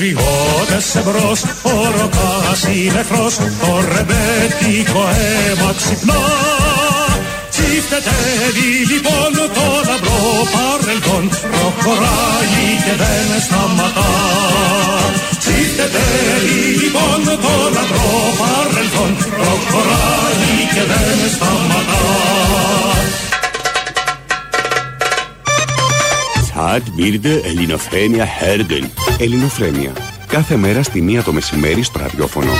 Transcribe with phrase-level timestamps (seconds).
[0.00, 6.22] Τριγώτες εμπρός, ο ροκάς είναι εχθρός, το ρεμπέτικο αίμα ξυπνά.
[7.52, 10.22] Τσιφτετεύει λοιπόν το λαμπρό
[10.54, 14.10] παρελθόν, προχωράει και δεν σταματά.
[15.42, 22.02] Τσιφτετεύει λοιπόν το λαμπρό παρελθόν, προχωράει και δεν σταματά.
[26.60, 28.84] Zart birde Ελληνοφρένια Herden.
[29.18, 29.92] Ελληνοφρένια.
[30.26, 32.50] Κάθε μέρα στη μία το μεσημέρι στο ραδιόφωνο.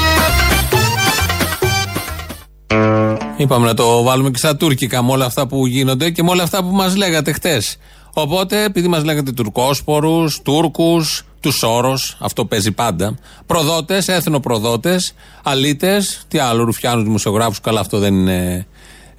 [3.36, 6.42] Είπαμε να το βάλουμε και στα τουρκικά με όλα αυτά που γίνονται και με όλα
[6.42, 7.77] αυτά που μας λέγατε χτες.
[8.12, 13.19] Οπότε, επειδή μας λέγατε Τουρκόσπορους, Τούρκους, τους Σόρος, αυτό παίζει πάντα.
[13.46, 18.66] Προδότες, έθνοπροδότες, αλήτες, τι άλλο, ρουφιάνους δημοσιογράφους, καλά αυτό δεν είναι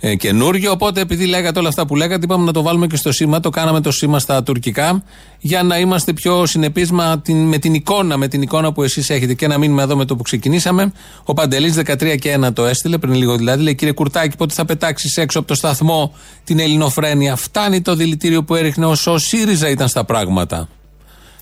[0.03, 0.71] ε, καινούριο.
[0.71, 3.39] Οπότε, επειδή λέγατε όλα αυτά που λέγατε, είπαμε να το βάλουμε και στο σήμα.
[3.39, 5.03] Το κάναμε το σήμα στα τουρκικά
[5.39, 9.33] για να είμαστε πιο συνεπείς με την εικόνα, με την εικόνα που εσείς έχετε.
[9.33, 10.93] Και να μείνουμε εδώ με το που ξεκινήσαμε.
[11.23, 13.63] Ο Παντελής 13 και 1 το έστειλε πριν λίγο δηλαδή.
[13.63, 18.43] Λέει κύριε Κουρτάκη, πότε θα πετάξεις έξω από το σταθμό την Ελληνοφρένεια; Φτάνει το δηλητήριο
[18.43, 20.67] που έριχνε όσο ο ΣΥΡΙΖΑ ήταν στα πράγματα.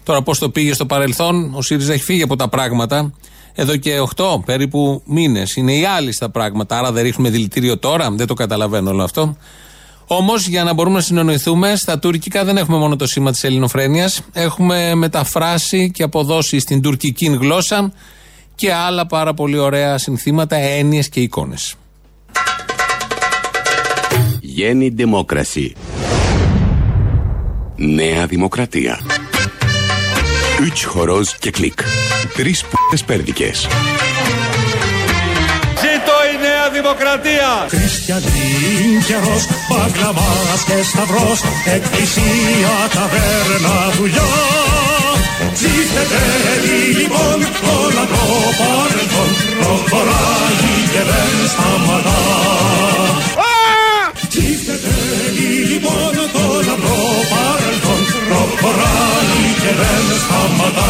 [0.04, 3.12] Τώρα πώς το πήγε στο παρελθόν, ο ΣΥΡΙΖΑ έχει φύγει από τα πράγματα
[3.60, 5.56] εδώ και 8 περίπου μήνες.
[5.56, 6.78] Είναι οι άλλοι στα πράγματα.
[6.78, 8.12] Άρα δεν ρίχνουμε δηλητήριο τώρα.
[8.12, 9.38] Δεν το καταλαβαίνω όλο αυτό.
[10.08, 14.22] Όμως για να μπορούμε να συνονοηθούμε, στα τουρκικά δεν έχουμε μόνο το σήμα της ελληνοφρένειας.
[14.34, 17.92] Έχουμε μεταφράσει και αποδώσει στην τουρκική γλώσσα
[18.56, 21.76] και άλλα πάρα πολύ ωραία συνθήματα, έννοιες και εικόνες.
[24.42, 25.74] Γέννη Δημόκραση.
[27.76, 29.00] Νέα Δημοκρατία.
[30.68, 31.80] Üç χορός και κλικ.
[32.34, 33.68] Τρεις π***ες πέρδικες.
[35.82, 37.52] Ζήτω η Νέα Δημοκρατία!
[37.70, 41.40] Χριστιανίν καιρός, μπαγκλαμάς και σταυρός,
[41.76, 44.32] εκκλησία, ταβέρνα, δουλειά.
[45.56, 46.22] Ψήφετε
[46.98, 52.22] λοιπόν το λαμπρό παρελθόν, προχωράει και δεν σταματά.
[54.30, 54.96] Ψήφετε
[55.70, 59.09] λοιπόν το λαμπρό παρελθόν, προχωράει
[59.70, 60.88] και δεν σταματά.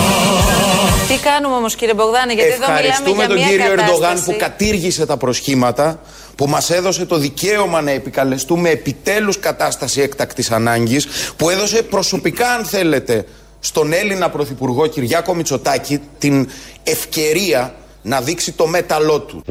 [1.07, 3.91] Τι κάνουμε όμως, κύριε Μπογδάνη, γιατί εδώ μιλάμε Ευχαριστούμε για τον μια κύριο κατάσταση.
[3.91, 5.99] Ερντογάν που κατήργησε τα προσχήματα,
[6.35, 11.07] που μας έδωσε το δικαίωμα να επικαλεστούμε επιτέλους κατάσταση έκτακτης ανάγκης,
[11.37, 13.25] που έδωσε προσωπικά, αν θέλετε,
[13.59, 16.49] στον Έλληνα Πρωθυπουργό Κυριάκο Μητσοτάκη την
[16.83, 19.43] ευκαιρία να δείξει το μέταλλό του.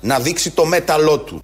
[0.00, 1.42] να δείξει το μέταλλό του.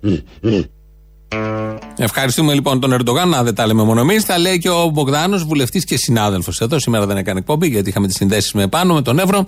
[1.97, 3.29] Ευχαριστούμε λοιπόν τον Ερντογάν.
[3.29, 4.25] Να δεν τα λέμε μόνο εμείς.
[4.27, 6.79] Τα λέει και ο Μπογδάνος, βουλευτής και συνάδελφος εδώ.
[6.79, 9.47] Σήμερα δεν έκανε εκπομπή γιατί είχαμε τις συνδέσεις με πάνω με τον Εύρο.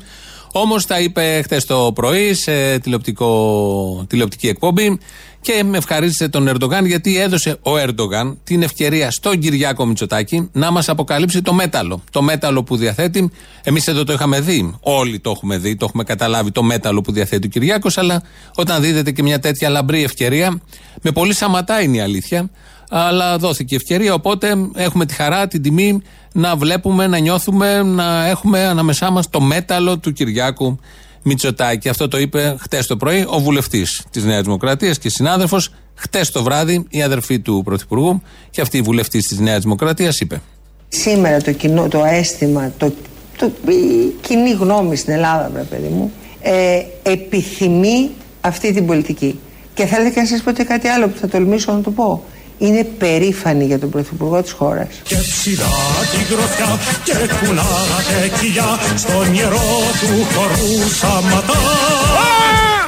[0.52, 4.98] Όμως τα είπε χτε το πρωί σε τηλεοπτικό, τηλεοπτική εκπομπή
[5.40, 10.70] και με ευχαρίστησε τον Ερντογάν γιατί έδωσε ο Ερντογάν την ευκαιρία στον Κυριάκο Μητσοτάκη να
[10.70, 12.02] μας αποκαλύψει το μέταλλο.
[12.10, 13.30] Το μέταλλο που διαθέτει.
[13.62, 14.74] Εμείς εδώ το είχαμε δει.
[14.80, 17.98] Όλοι το έχουμε δει, το έχουμε καταλάβει το μέταλλο που διαθέτει ο Κυριάκος.
[17.98, 18.22] Αλλά
[18.54, 20.60] όταν δίδεται και μια τέτοια λαμπρή ευκαιρία,
[21.02, 22.50] με πολύ σαματά είναι η αλήθεια.
[22.90, 28.64] Αλλά δόθηκε ευκαιρία, οπότε έχουμε τη χαρά, την τιμή να βλέπουμε, να νιώθουμε, να έχουμε
[28.64, 30.78] ανάμεσά μας το μέταλλο του Κυριάκου
[31.22, 31.88] Μητσοτάκη.
[31.88, 35.72] Αυτό το είπε χτες το πρωί ο βουλευτής της Νέας Δημοκρατίας και συνάδελφος.
[35.94, 40.40] Χτες το βράδυ η αδερφή του Πρωθυπουργού και αυτή η βουλευτής της Νέας Δημοκρατίας είπε.
[40.88, 42.92] Σήμερα το, κοινό, το αίσθημα, το,
[43.38, 48.10] το, η κοινή γνώμη στην Ελλάδα, βρε παιδί μου, ε, επιθυμεί
[48.40, 49.38] αυτή την πολιτική.
[49.74, 52.24] Και θέλετε και να σας πω και κάτι άλλο που θα τολμήσω να το πω.
[52.58, 54.88] Είναι περήφανη για τον Πρωθυπουργό της χώρας.
[55.02, 55.74] Και ψηλά
[56.10, 61.60] την γροθιά και κουνάτε κοιλιά στο νερό του χορού σαματά.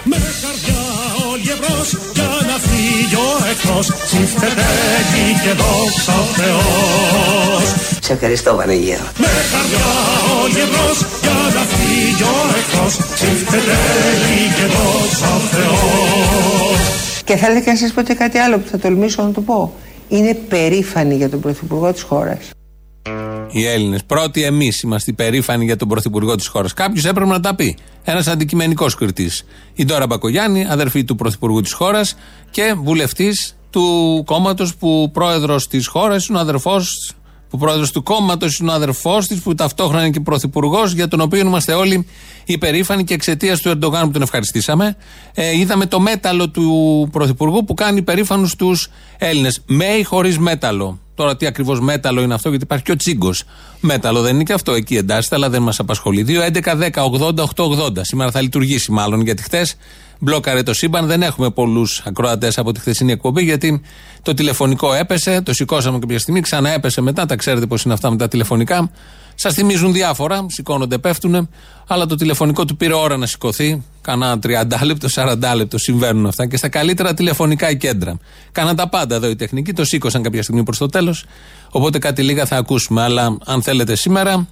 [0.05, 0.83] Με καρδιά
[1.31, 4.67] όλοι εμπρός για να φύγει ο εχθρός ψήφτεται
[5.01, 7.65] εκεί και δόξα ο Θεός.
[8.01, 9.07] Σε ευχαριστώ Βανεγέρο.
[9.23, 9.89] Με καρδιά
[10.41, 13.77] όλοι εμπρός για να φύγει ο εχθρός ψήφτεται
[14.11, 16.70] εκεί και δόξα ο Θεός.
[17.31, 19.73] Και θέλετε και να σας πω και κάτι άλλο που θα τολμήσω να το πω.
[20.09, 22.51] Είναι περήφανη για τον Πρωθυπουργό της χώρας.
[23.51, 24.05] Οι Έλληνες.
[24.05, 26.75] Πρώτοι εμείς είμαστε υπερήφανοι για τον Πρωθυπουργό της χώρας.
[26.75, 27.77] Κάποιος έπρεπε να τα πει.
[28.05, 29.45] Ένας αντικειμενικός κριτής.
[29.75, 32.17] Η Ντόρα Μπακογιάννη, αδερφή του Πρωθυπουργού της χώρας
[32.51, 37.15] και βουλευτής του κόμματος που πρόεδρος της χώρας είναι ο αδερφός
[37.51, 41.21] που πρόεδρος του κόμματος είναι ο αδερφός της, που ταυτόχρονα είναι και πρωθυπουργός, για τον
[41.21, 42.07] οποίο είμαστε όλοι
[42.45, 44.97] υπερήφανοι και εξαιτίας του Ερντογάν που τον ευχαριστήσαμε.
[45.35, 48.89] Ε, είδαμε το μέταλλο του πρωθυπουργού που κάνει υπερήφανους τους
[49.19, 49.63] Έλληνες.
[49.67, 50.99] Με ή χωρίς μέταλλο.
[51.15, 53.45] Τώρα τι ακριβώς μέταλλο είναι αυτό, γιατί υπάρχει και ο τσίγκος.
[53.81, 56.23] Μέταλλο δεν είναι και αυτό, εκεί εντάσσεται, αλλά δεν μας απασχολεί.
[56.23, 58.05] 2, 11, 10, 80, 8, 80.
[58.05, 59.77] Σήμερα θα λειτουργήσει μάλλον, γιατί χτες
[60.21, 61.07] μπλόκαρε το σύμπαν.
[61.07, 63.81] Δεν έχουμε πολλούς ακροατές από τη χθεσινή εκπομπή, γιατί
[64.23, 67.27] το τηλεφωνικό έπεσε, το σηκώσαμε κάποια στιγμή, ξανά έπεσε μετά.
[67.27, 68.91] Τα ξέρετε πώς είναι αυτά με τα τηλεφωνικά.
[69.35, 71.49] Σας θυμίζουν διάφορα, σηκώνονται, πέφτουν,
[71.87, 73.83] αλλά το τηλεφωνικό του πήρε ώρα να σηκωθεί.
[74.01, 78.19] Κάνα 30 λεπτό, 40 λεπτό συμβαίνουν αυτά και στα καλύτερα τηλεφωνικά κέντρα.
[78.53, 81.25] Κάναν τα πάντα εδώ οι τεχνικοί, το σήκωσαν κάποια στιγμή προς το τέλος.
[81.71, 83.03] Οπότε κάτι λίγα θα ακούσουμε.
[83.03, 84.49] Αλλά αν θέλετε σήμερα,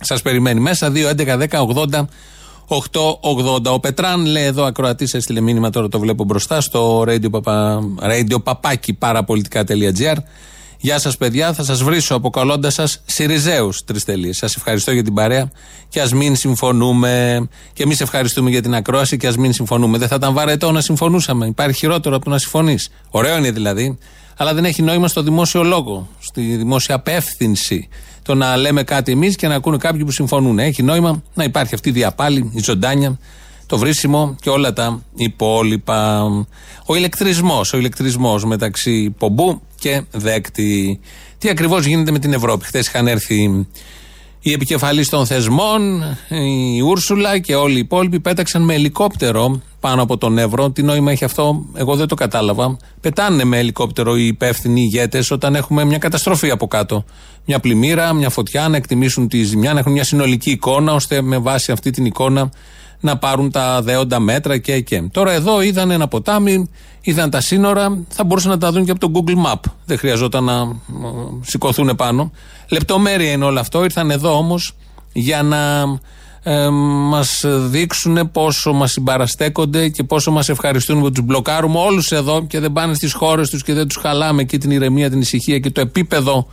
[0.00, 2.08] σας περιμένει μέσα 2, 11, 10, 80.
[2.68, 3.72] 880.
[3.72, 8.42] Ο Πετράν λέει εδώ ακροατής, έστειλε μήνυμα τώρα το βλέπω μπροστά στο radio, παπα, radio
[8.42, 10.16] παπάκι παραπολιτικά.gr.
[10.80, 11.52] Γεια σας, παιδιά.
[11.52, 13.84] Θα σας βρίσω αποκαλώντας σας Σιριζέους.
[13.84, 14.32] Τρεις τελείε.
[14.32, 15.50] Σας ευχαριστώ για την παρέα
[15.88, 17.48] και ας μην συμφωνούμε.
[17.72, 19.98] Και εμείς ευχαριστούμε για την ακρόαση και ας μην συμφωνούμε.
[19.98, 21.46] Δεν θα ήταν βαρετό να συμφωνούσαμε.
[21.46, 22.90] Υπάρχει χειρότερο από το να συμφωνείς.
[23.10, 23.98] Ωραίο είναι δηλαδή.
[24.36, 27.88] Αλλά δεν έχει νόημα στο δημόσιο λόγο, στη δημόσια απεύθυνση.
[28.28, 30.58] Το να λέμε κάτι εμείς και να ακούνε κάποιοι που συμφωνούν.
[30.58, 33.18] Έχει νόημα να υπάρχει αυτή η διαπάλη, η ζωντάνια,
[33.66, 36.22] το βρίσιμο και όλα τα υπόλοιπα.
[36.86, 41.00] Ο ηλεκτρισμός, ο ηλεκτρισμός μεταξύ πομπού και δέκτη.
[41.38, 42.64] Τι ακριβώς γίνεται με την Ευρώπη.
[42.64, 43.66] Χθες είχαν έρθει
[44.48, 46.02] οι επικεφαλεί των θεσμών,
[46.74, 50.70] η Ούρσουλα και όλοι οι υπόλοιποι πέταξαν με ελικόπτερο πάνω από τον Εύρο.
[50.70, 52.76] Τι νόημα έχει αυτό, εγώ δεν το κατάλαβα.
[53.00, 57.04] Πετάνε με ελικόπτερο οι υπεύθυνοι ηγέτες όταν έχουμε μια καταστροφή από κάτω.
[57.44, 61.38] Μια πλημμύρα, μια φωτιά, να εκτιμήσουν τη ζημιά, να έχουν μια συνολική εικόνα, ώστε με
[61.38, 62.50] βάση αυτή την εικόνα
[63.00, 65.02] να πάρουν τα δέοντα μέτρα και και.
[65.12, 69.00] Τώρα εδώ είδαν ένα ποτάμι, είδαν τα σύνορα, θα μπορούσαν να τα δουν και από
[69.00, 69.60] το Google Map.
[69.84, 70.76] Δεν χρειαζόταν να
[71.40, 72.30] σηκωθούν πάνω.
[72.68, 73.84] Λεπτομέρεια είναι όλο αυτό.
[73.84, 74.74] Ήρθαν εδώ όμως
[75.12, 75.84] για να
[76.42, 76.68] ε,
[77.08, 82.60] μας δείξουν πόσο μας συμπαραστέκονται και πόσο μας ευχαριστούν που τους μπλοκάρουμε όλους εδώ και
[82.60, 85.70] δεν πάνε στις χώρες τους και δεν τους χαλάμε εκεί την ηρεμία, την ησυχία και
[85.70, 86.46] το επίπεδο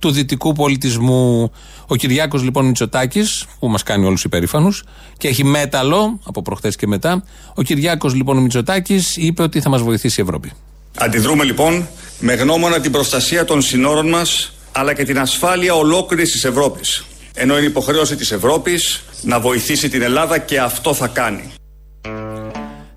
[0.00, 1.52] του δυτικού πολιτισμού.
[1.86, 4.84] Ο Κυριάκος λοιπόν Μητσοτάκης, που μας κάνει όλους υπερήφανους
[5.18, 7.24] και έχει μέταλλο από προχθές και μετά.
[7.54, 10.52] Ο Κυριάκος λοιπόν Μητσοτάκης είπε ότι θα μας βοηθήσει η Ευρώπη.
[10.98, 11.88] Αντιδρούμε λοιπόν
[12.18, 17.04] με γνώμονα την προστασία των συνόρων μας αλλά και την ασφάλεια ολόκληρης της Ευρώπης.
[17.34, 21.52] Ενώ είναι υποχρέωση της Ευρώπης να βοηθήσει την Ελλάδα και αυτό θα κάνει.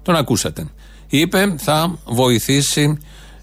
[0.02, 0.68] Τον ακούσατε.
[1.10, 2.98] Είπε θα βοηθήσει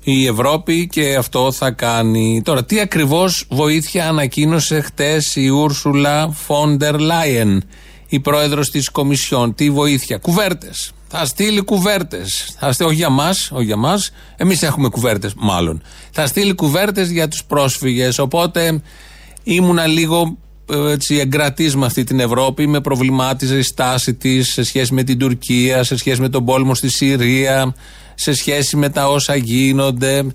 [0.05, 2.43] η Ευρώπη και αυτό θα κάνει.
[2.45, 7.65] Τώρα, τι ακριβώς βοήθεια ανακοίνωσε χτες η Ούρσουλα Φόντερ Λάιεν,
[8.09, 10.93] η πρόεδρος της Κομισιόν; Τι βοήθεια, κουβέρτες.
[11.09, 12.55] Θα στείλει κουβέρτες.
[12.59, 14.11] Θα στείλει, όχι για μας, όχι για μας.
[14.37, 15.83] Εμείς έχουμε κουβέρτες, μάλλον.
[16.11, 18.19] Θα στείλει κουβέρτες για τους πρόσφυγες.
[18.19, 18.83] Οπότε
[19.43, 20.39] ήμουνα λίγο
[20.91, 25.19] έτσι εγκρατής με αυτή την Ευρώπη, με προβλημάτιζε η στάση της σε σχέση με την
[25.19, 27.75] Τουρκία, σε σχέση με τον πόλεμο στη Συρία,
[28.21, 30.27] σε σχέση με τα όσα γίνονται,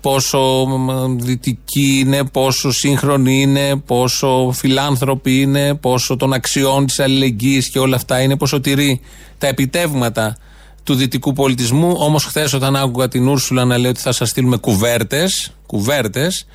[0.00, 0.66] πόσο
[1.16, 7.96] δυτικοί είναι, πόσο σύγχρονοι είναι, πόσο φιλάνθρωποι είναι, πόσο των αξιών της αλληλεγγύης και όλα
[7.96, 9.00] αυτά είναι, πόσο τηρεί
[9.38, 10.36] τα επιτεύγματα
[10.82, 11.94] του δυτικού πολιτισμού.
[11.98, 16.46] Όμως, χθες, όταν άκουγα την Ούρσουλα να λέει ότι θα σας στείλουμε κουβέρτες, κουβέρτες,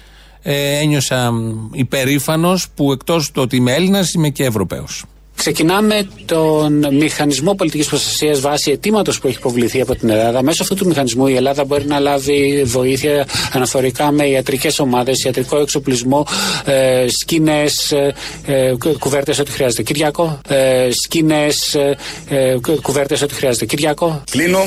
[0.42, 1.32] ε, ένιωσα
[1.72, 5.04] υπερήφανος που εκτός του ότι είμαι Έλληνας, είμαι και Ευρωπαίος.
[5.38, 10.44] Ξεκινάμε τον μηχανισμό πολιτικής προστασίας βάσει αιτήματος που έχει υποβληθεί από την Ελλάδα.
[10.44, 15.58] Μέσω αυτού του μηχανισμού η Ελλάδα μπορεί να λάβει βοήθεια αναφορικά με ιατρικές ομάδες, ιατρικό
[15.58, 16.28] εξοπλισμό,
[16.66, 19.84] ε, σκηνές, ε, ε κουβέρτες ό,τι χρειάζεται.
[19.84, 21.98] Κυριακό, ε, σκηνές, ε,
[22.28, 23.66] ε κουβέρτες ό,τι χρειάζεται.
[23.66, 24.24] Κυριακό.
[24.32, 24.66] Κλείνω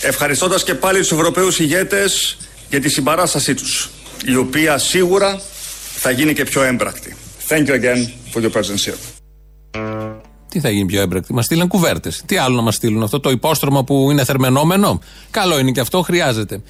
[0.00, 2.36] ευχαριστώντας και πάλι τους Ευρωπαίους ηγέτες
[2.70, 3.90] για τη συμπαράστασή τους,
[4.26, 5.40] η οποία σίγουρα
[5.94, 7.16] θα γίνει και πιο έμπρακτη.
[7.48, 9.09] Thank you again for your presence here.
[10.48, 11.34] Τι θα γίνει πιο έμπρακτη.
[11.34, 12.22] Μας στείλαν κουβέρτες.
[12.26, 15.00] Τι άλλο να μας στείλουν, αυτό το υπόστρωμα που είναι θερμενόμενο;
[15.30, 16.62] Καλό είναι και αυτό, χρειάζεται.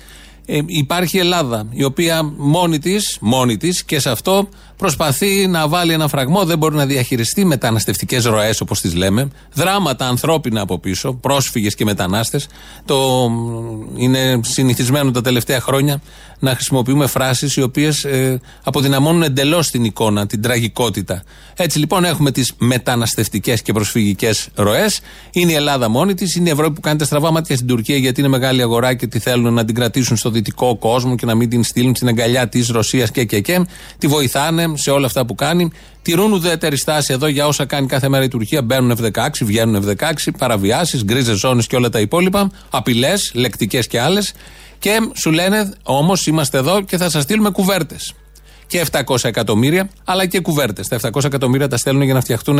[0.46, 4.48] Ε, υπάρχει η Ελλάδα, η οποία μόνη της μόνη της και σε αυτό
[4.80, 10.06] προσπαθεί να βάλει ένα φραγμό, δεν μπορεί να διαχειριστεί μεταναστευτικές ροές, όπως τις λέμε, δράματα
[10.06, 12.48] ανθρώπινα από πίσω, πρόσφυγες και μετανάστες.
[12.84, 13.28] Το
[13.96, 16.00] είναι συνηθισμένο τα τελευταία χρόνια
[16.40, 21.22] να χρησιμοποιούμε φράσεις οι οποίες ε, αποδυναμώνουν εντελώς την εικόνα, την τραγικότητα.
[21.56, 25.00] Έτσι λοιπόν έχουμε τις μεταναστευτικές και προσφυγικές ροές.
[25.32, 27.96] Είναι η Ελλάδα μόνη της, είναι η Ευρώπη που κάνει τα στραβά μάτια στην Τουρκία
[27.96, 31.34] γιατί είναι μεγάλη αγορά και τη θέλουν να την κρατήσουν στο δυτικό κόσμο και να
[31.34, 33.66] μην την στείλουν στην αγκαλιά της Ρωσίας και και και.
[33.98, 35.70] Τη βοηθάνε σε όλα αυτά που κάνει.
[36.02, 38.62] Τηρούν ουδέτερη στάση εδώ για όσα κάνει κάθε μέρα η Τουρκία.
[38.62, 42.50] Μπαίνουν F16, βγαίνουν F16, παραβιάσεις, γκρίζες ζώνες και όλα τα υπόλοιπα.
[42.70, 44.32] Απειλές, λεκτικές και άλλες.
[44.78, 48.14] Και σου λένε, όμως είμαστε εδώ και θα σας στείλουμε κουβέρτες.
[48.66, 50.88] Και 700 εκατομμύρια, αλλά και κουβέρτες.
[50.88, 52.58] Τα 700 εκατομμύρια τα στέλνουν για να φτιαχτούν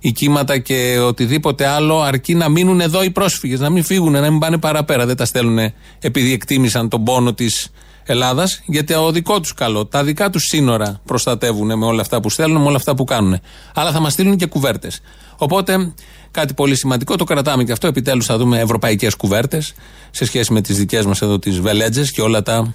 [0.00, 4.30] οι κύματα και οτιδήποτε άλλο, αρκεί να μείνουν εδώ οι πρόσφυγες, να μην φύγουν, να
[4.30, 5.06] μην πάνε παραπέρα.
[5.06, 7.70] Δεν τα στέλνουν επειδή εκτίμησαν τον πόνο της
[8.04, 12.30] Ελλάδας, γιατί το δικό τους καλό, τα δικά τους σύνορα προστατεύουν με όλα αυτά που
[12.30, 13.40] στέλνουν, με όλα αυτά που κάνουν.
[13.74, 15.00] Αλλά θα μας στείλουν και κουβέρτες.
[15.36, 15.94] Οπότε
[16.30, 17.86] κάτι πολύ σημαντικό, το κρατάμε και αυτό.
[17.86, 19.74] Επιτέλους θα δούμε ευρωπαϊκές κουβέρτες
[20.10, 22.74] σε σχέση με τις δικές μας εδώ τις βελέτζες και όλα τα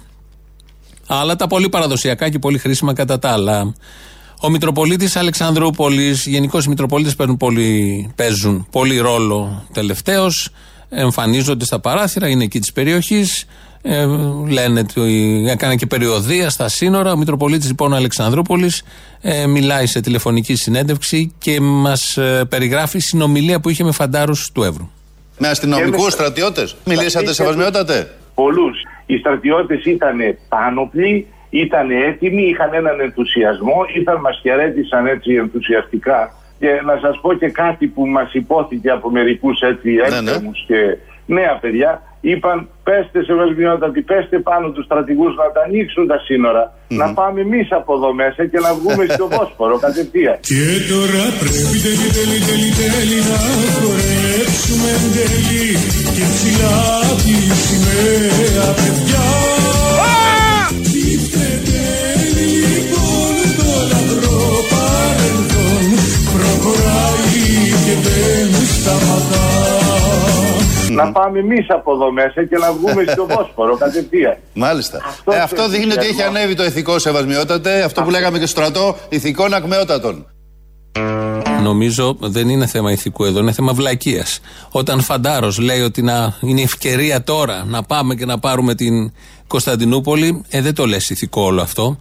[1.06, 3.74] άλλα, τα πολύ παραδοσιακά και πολύ χρήσιμα κατά τα άλλα.
[4.40, 7.16] Ο Μητροπολίτης Αλεξανδρούπολης, γενικώς οι Μητροπολίτες
[8.14, 10.26] παίζουν πολύ ρόλο τελευταίο.
[10.88, 13.44] Εμφανίζονται στα παράθυρα, είναι εκεί της περιοχής.
[13.90, 14.06] Ε,
[14.52, 17.12] λένε ότι έκανε και περιοδία στα σύνορα.
[17.12, 18.84] Ο Μητροπολίτης λοιπόν Αλεξανδρούπολης
[19.20, 24.62] ε, μιλάει σε τηλεφωνική συνέντευξη και μας ε, περιγράφει συνομιλία που είχε με φαντάρους του
[24.62, 24.90] Εύρου.
[25.38, 28.10] Με αστυνομικούς στρατιώτες; Μιλήσατε σεβασμιότατε.
[28.34, 28.82] Πολλούς.
[29.06, 30.18] Οι στρατιώτες ήταν
[30.48, 36.34] πάνωπλοι, ήταν έτοιμοι, είχαν έναν ενθουσιασμό, ήρθαν, μας χαιρέτησαν έτσι ενθουσιαστικά.
[36.58, 40.38] Και να σας πω και κάτι που μας υπόθηκε από μερικούς έτσι ναι, ναι.
[40.66, 46.18] και νέα παιδιά, είπαν πέστε σε βασμιότατη, πέστε πάνω τους στρατηγούς να τα ανοίξουν τα
[46.18, 50.38] σύνορα, να πάμε εμείς από εδώ μέσα και να βγούμε στο Βόσπορο κατευθείαν.
[50.50, 53.40] Και τώρα πρέπει τέλει, τέλει, τέλει, τέλει να
[53.78, 55.66] χορέψουμε τέλει
[56.14, 56.78] και ψηλά
[57.22, 59.26] τη σημαία παιδιά.
[62.70, 64.40] λοιπόν το λαμπρό
[64.72, 65.84] παρελθόν
[66.32, 67.46] προχωράει
[67.84, 69.77] και δεν σταματά.
[71.04, 74.36] Να πάμε εμείς από εδώ μέσα και να βγούμε στο Βόσπορο κατευθείαν.
[74.54, 75.00] Μάλιστα.
[75.06, 77.82] Αυτό, ε, αυτό δείχνει ότι έχει ανέβει το ηθικό σεβασμιότατε.
[77.82, 80.26] Αυτό που λέγαμε και στο στρατό, ηθικών ακμεότατων.
[81.62, 84.40] Νομίζω δεν είναι θέμα ηθικού εδώ, είναι θέμα βλακείας.
[84.70, 89.12] Όταν Φαντάρος λέει ότι να, είναι ευκαιρία τώρα να πάμε και να πάρουμε την
[89.46, 91.98] Κωνσταντινούπολη, ε, δεν το λες ηθικό όλο αυτό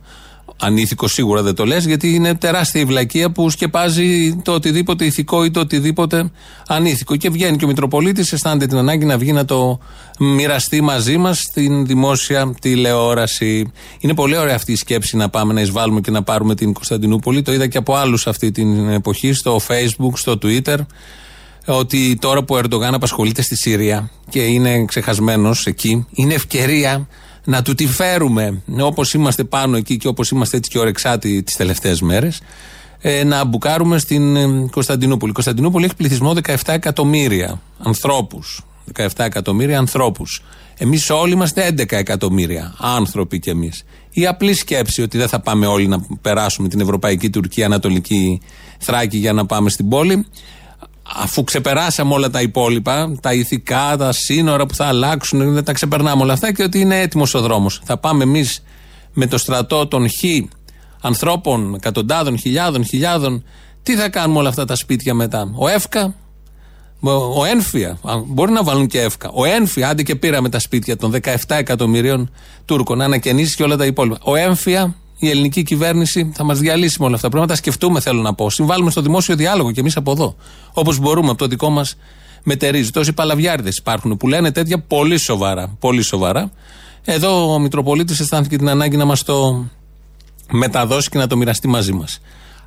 [0.60, 5.44] ανήθικο σίγουρα δεν το λες γιατί είναι τεράστια η βλακεία που σκεπάζει το οτιδήποτε ηθικό
[5.44, 6.32] ή το οτιδήποτε
[6.68, 7.16] ανήθικο.
[7.16, 9.80] Και βγαίνει και ο Μητροπολίτης, αισθάνεται την ανάγκη να βγει να το
[10.20, 13.72] μοιραστεί μαζί μας στην δημόσια τηλεόραση.
[14.00, 17.42] Είναι πολύ ωραία αυτή η σκέψη να πάμε να εισβάλλουμε και να πάρουμε την Κωνσταντινούπολη.
[17.42, 20.78] Το είδα και από άλλους αυτή την εποχή στο Facebook, στο Twitter.
[21.66, 27.08] Ότι τώρα που ο Ερντογάν απασχολείται στη Συρία και είναι ξεχασμένος εκεί, είναι ευκαιρία
[27.50, 31.56] να του τη φέρουμε όπως είμαστε πάνω εκεί και όπως είμαστε έτσι και ορεξάτοι τις
[31.56, 32.42] τελευταίες μέρες,
[33.02, 35.32] ε, να μπουκάρουμε στην ε, Κωνσταντινούπολη.
[35.32, 38.66] Η Κωνσταντινούπολη έχει πληθυσμό 17 εκατομμύρια ανθρώπους.
[38.96, 40.44] 17 εκατομμύρια ανθρώπους.
[40.78, 43.84] Εμείς όλοι είμαστε 11 εκατομμύρια άνθρωποι κι εμείς.
[44.10, 48.42] Η απλή σκέψη ότι δεν θα πάμε όλοι να περάσουμε την Ευρωπαϊκή Τουρκία, Ανατολική
[48.80, 50.26] Θράκη για να πάμε στην πόλη,
[51.16, 56.22] αφού ξεπεράσαμε όλα τα υπόλοιπα, τα ηθικά, τα σύνορα που θα αλλάξουν, δεν τα ξεπερνάμε
[56.22, 57.82] όλα αυτά και ότι είναι έτοιμος ο δρόμος.
[57.84, 58.64] Θα πάμε εμείς
[59.14, 60.14] με το στρατό των χ
[61.02, 63.44] ανθρώπων, εκατοντάδων, χιλιάδων, χιλιάδων.
[63.84, 66.16] Τι θα κάνουμε όλα αυτά τα σπίτια μετά; Ο ΕΦΚΑ,
[67.36, 69.30] ο Ένφια, μπορεί να βάλουν και ΕΦΚΑ.
[69.34, 72.32] Ο Ένφια, άντε και πήραμε τα σπίτια των 17 εκατομμυρίων
[72.66, 74.18] Τούρκων, να ανακαινήσεις και όλα τα υπόλοιπα.
[74.22, 77.30] Ο Ένφια η ελληνική κυβέρνηση θα μας διαλύσει με όλα αυτά.
[77.30, 78.50] Πρέπει να τα σκεφτούμε, θέλω να πω.
[78.50, 80.36] Συμβάλλουμε στο δημόσιο διάλογο κι εμείς από εδώ.
[80.74, 81.96] Όπως μπορούμε από το δικό μας
[82.44, 82.92] μετερίζει.
[82.92, 85.76] Τόσοι παλαβιάριδες υπάρχουν που λένε τέτοια πολύ σοβαρά.
[85.80, 86.52] Πολύ σοβαρά.
[87.06, 89.66] Εδώ ο Μητροπολίτης αισθάνθηκε την ανάγκη να μας το
[90.52, 92.20] μεταδώσει και να το μοιραστεί μαζί μας.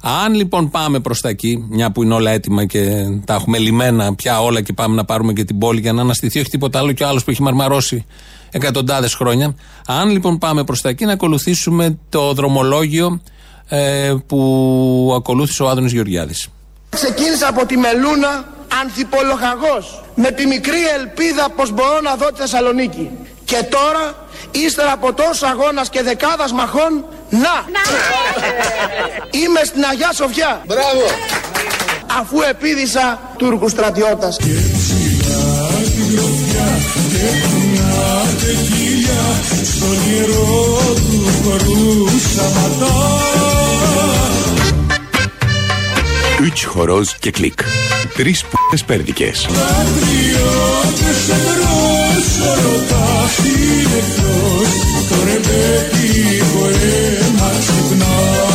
[0.02, 4.14] Αν λοιπόν πάμε προς τα εκεί, μια που είναι όλα έτοιμα και τα έχουμε λιμένα
[4.14, 6.92] πια όλα και πάμε να πάρουμε και την πόλη για να αναστηθεί, όχι τίποτα άλλο
[6.92, 8.04] και ο άλλος που έχει μαρμαρώσει
[8.50, 9.54] εκατοντάδες χρόνια.
[9.86, 13.20] Αν λοιπόν πάμε προς τα εκεί, να ακολουθήσουμε το δρομολόγιο
[13.68, 16.48] ε, που ακολούθησε ο Άδωνης Γεωργιάδης.
[16.88, 18.44] Ξεκίνησα από τη Μελούνα
[18.80, 23.10] ανθιπολογαγός με τη μικρή ελπίδα πως μπορώ να δω τη Θεσσαλονίκη.
[23.44, 24.14] Και τώρα,
[24.50, 27.64] ύστερα από τόσο αγώνας και δεκάδας μαχών, να!
[29.30, 30.62] Είμαι στην Αγιά Σοφιά.
[30.66, 31.04] Μπράβο!
[32.20, 34.36] Αφού επίδησα Τούρκους στρατιώτας
[39.50, 42.98] τεκίλια στο νερό του χορού σταματά
[46.42, 47.60] Üç horoz και κλικ.
[48.16, 49.46] Τρεις π***ες πέρδικες.
[49.46, 54.72] Πατριώτες εμπρός ο ρωτάς είναι εχθρός
[55.08, 58.49] το ρεμπέτικο αίμα ξυπνά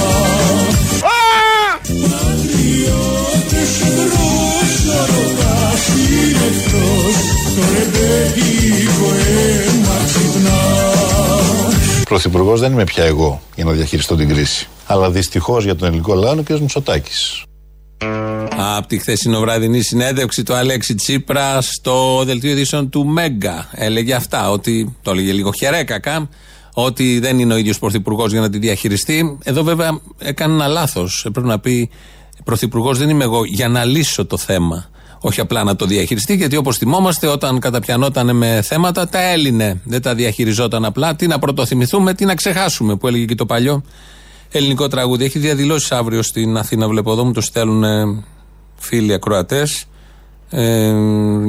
[12.15, 14.67] Πρωθυπουργός δεν είμαι πια εγώ για να διαχειριστώ την κρίση.
[14.85, 16.59] Αλλά δυστυχώς για τον ελληνικό λαό είναι ο κ.
[16.59, 17.43] Μητσοτάκης.
[18.77, 23.69] Από τη χθεσινοβραδινή συνέντευξη του Αλέξη Τσίπρα στο δελτίο ειδήσεων του Μέγκα.
[23.71, 26.29] Έλεγε αυτά, ότι το έλεγε λίγο χερέκακα,
[26.73, 29.37] ότι δεν είναι ο ίδιος πρωθυπουργός για να τη διαχειριστεί.
[29.43, 31.27] Εδώ βέβαια έκανε ένα λάθος.
[31.33, 31.89] Πρέπει να πει
[32.43, 34.89] πρωθυπουργός δεν είμαι εγώ για να λύσω το θέμα.
[35.27, 39.81] Όχι απλά να το διαχειριστεί, γιατί όπως θυμόμαστε, όταν καταπιανόταν με θέματα, τα έλυνε.
[39.83, 41.15] Δεν τα διαχειριζόταν απλά.
[41.15, 43.83] Τι να πρωτοθυμηθούμε, τι να ξεχάσουμε, που έλεγε και το παλιό
[44.51, 45.23] ελληνικό τραγούδι.
[45.25, 48.23] Έχει διαδηλώσεις αύριο στην Αθήνα, βλέπω εδώ, μου το στέλνουν
[48.75, 49.85] φίλοι ακροατές,
[50.49, 50.93] ε,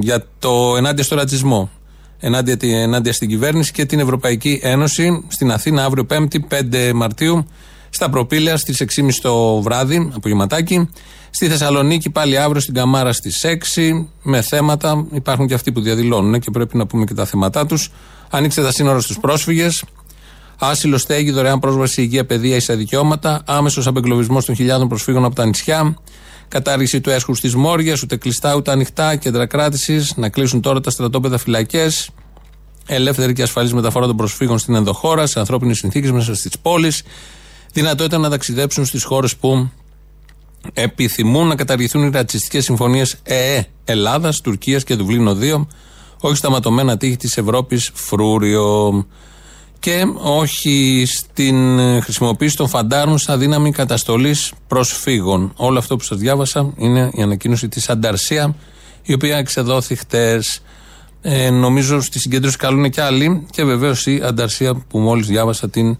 [0.00, 1.70] για το ενάντια στο ρατσισμό.
[2.18, 7.46] Ενάντια, ενάντια στην κυβέρνηση και την Ευρωπαϊκή Ένωση στην Αθήνα αύριο 5η 5 Μαρτίου
[7.90, 10.88] Στα προπήλαια στις 6.30 το βράδυ, απογευματάκι.
[11.36, 15.06] Στη Θεσσαλονίκη πάλι αύριο στην Καμάρα στις 6 με θέματα.
[15.12, 17.90] Υπάρχουν και αυτοί που διαδηλώνουν και πρέπει να πούμε και τα θέματα τους.
[18.30, 19.84] Ανοίξτε τα σύνορα στους πρόσφυγες.
[20.58, 23.42] Άσυλο στέγη, δωρεάν πρόσβαση υγεία, παιδεία, ίσα δικαιώματα.
[23.46, 25.98] Άμεσος απεγκλωβισμός των χιλιάδων προσφύγων από τα νησιά.
[26.48, 30.16] Κατάργηση του έσχους της Μόρια, ούτε κλειστά ούτε ανοιχτά, κέντρα κράτησης.
[30.16, 32.10] Να κλείσουν τώρα τα στρατόπεδα φυλακές.
[32.86, 37.02] Ελεύθερη και ασφαλής μεταφορά των προσφύγων στην ενδοχώρα, σε ανθρώπινες συνθήκες μέσα στις πόλεις.
[37.72, 39.70] Δυνατότητα να ταξιδέψουν στις χώρες που
[40.72, 45.66] επιθυμούν να καταργηθούν οι ρατσιστικές συμφωνίες ΕΕ Ελλάδας, Τουρκίας και Δουβλίνο 2.
[46.20, 49.06] Όχι στα ματωμένα τείχη της Ευρώπης φρούριο.
[49.78, 55.52] Και όχι στην χρησιμοποίηση των φαντάρων σαν δύναμη καταστολής προσφύγων.
[55.56, 58.54] Όλο αυτό που σας διάβασα είναι η ανακοίνωση της Ανταρσία,
[59.02, 60.62] η οποία εξεδόθη χτες.
[61.22, 65.98] Ε, νομίζω στη συγκέντρωση καλούν και άλλοι και βεβαίως η Ανταρσία που μόλις διάβασα την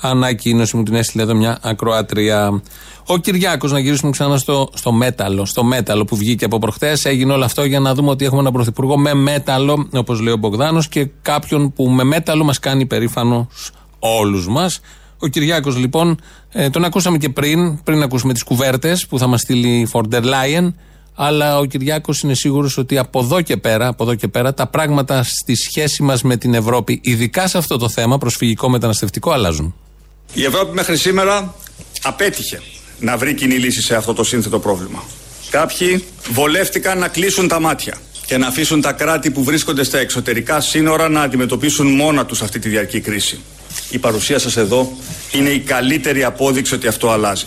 [0.00, 2.62] ανακοίνωση μου την έστειλε εδώ μια ακροάτρια.
[3.06, 7.04] Ο Κυριάκος, να γυρίσουμε ξανά στο, στο μέταλλο, στο μέταλλο που βγήκε από προχτές.
[7.04, 10.36] Έγινε όλο αυτό για να δούμε ότι έχουμε έναν πρωθυπουργό με μέταλλο, όπως λέει ο
[10.36, 14.80] Μπογδάνος, και κάποιον που με μέταλλο μας κάνει περήφανος όλους μας.
[15.18, 16.20] Ο Κυριάκος, λοιπόν,
[16.52, 20.24] ε, τον ακούσαμε και πριν, πριν ακούσουμε τις κουβέρτες που θα μας στείλει η Φορντερ
[20.24, 20.74] Λάιεν.
[21.14, 24.66] Αλλά ο Κυριάκος είναι σίγουρος ότι από εδώ και πέρα, από εδώ και πέρα, τα
[24.66, 29.74] πράγματα στη σχέση μας με την Ευρώπη, ειδικά σε αυτό το θέμα, προσφυγικό μεταναστευτικό, αλλάζουν.
[30.32, 31.54] Η Ευρώπη μέχρι σήμερα
[32.02, 32.62] απέτυχε
[32.98, 35.02] να βρει κοινή λύση σε αυτό το σύνθετο πρόβλημα.
[35.50, 40.60] Κάποιοι βολεύτηκαν να κλείσουν τα μάτια και να αφήσουν τα κράτη που βρίσκονται στα εξωτερικά
[40.60, 43.40] σύνορα να αντιμετωπίσουν μόνα τους αυτή τη διαρκή κρίση.
[43.90, 44.92] Η παρουσία σας εδώ
[45.32, 47.46] είναι η καλύτερη απόδειξη ότι αυτό αλλάζει.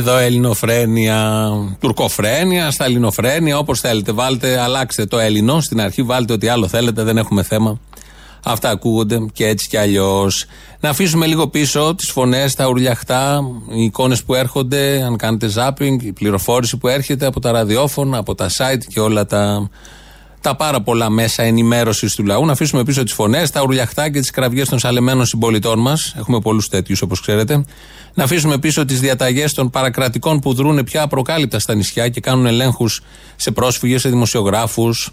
[0.00, 4.12] Εδώ ελληνοφρένεια, τουρκοφρένεια, σταλινοφρένεια, όπως θέλετε.
[4.12, 7.80] Βάλτε, αλλάξτε το Έλληνο στην αρχή, βάλτε ό,τι άλλο θέλετε, δεν έχουμε θέμα.
[8.44, 10.44] Αυτά ακούγονται και έτσι κι αλλιώς.
[10.80, 16.02] Να αφήσουμε λίγο πίσω τις φωνές, τα ουρλιαχτά, οι εικόνες που έρχονται, αν κάνετε ζάπινγκ,
[16.02, 19.70] η πληροφόρηση που έρχεται από τα ραδιόφωνα, από τα site και όλα τα,
[20.40, 22.46] τα πάρα πολλά μέσα ενημέρωσης του λαού.
[22.46, 26.14] Να αφήσουμε πίσω τις φωνές, τα ουρλιαχτά και τις κραυγές των σαλεμένων συμπολιτών μας.
[26.16, 27.64] Έχουμε πολλούς τέτοιους όπως ξέρετε.
[28.14, 32.46] Να αφήσουμε πίσω τις διαταγές των παρακρατικών που δρούν πια απροκάλυπτα στα νησιά και κάνουν
[32.46, 33.02] ελέγχους
[33.36, 35.10] σε πρόσφυγες, σε δημοσιογράφους,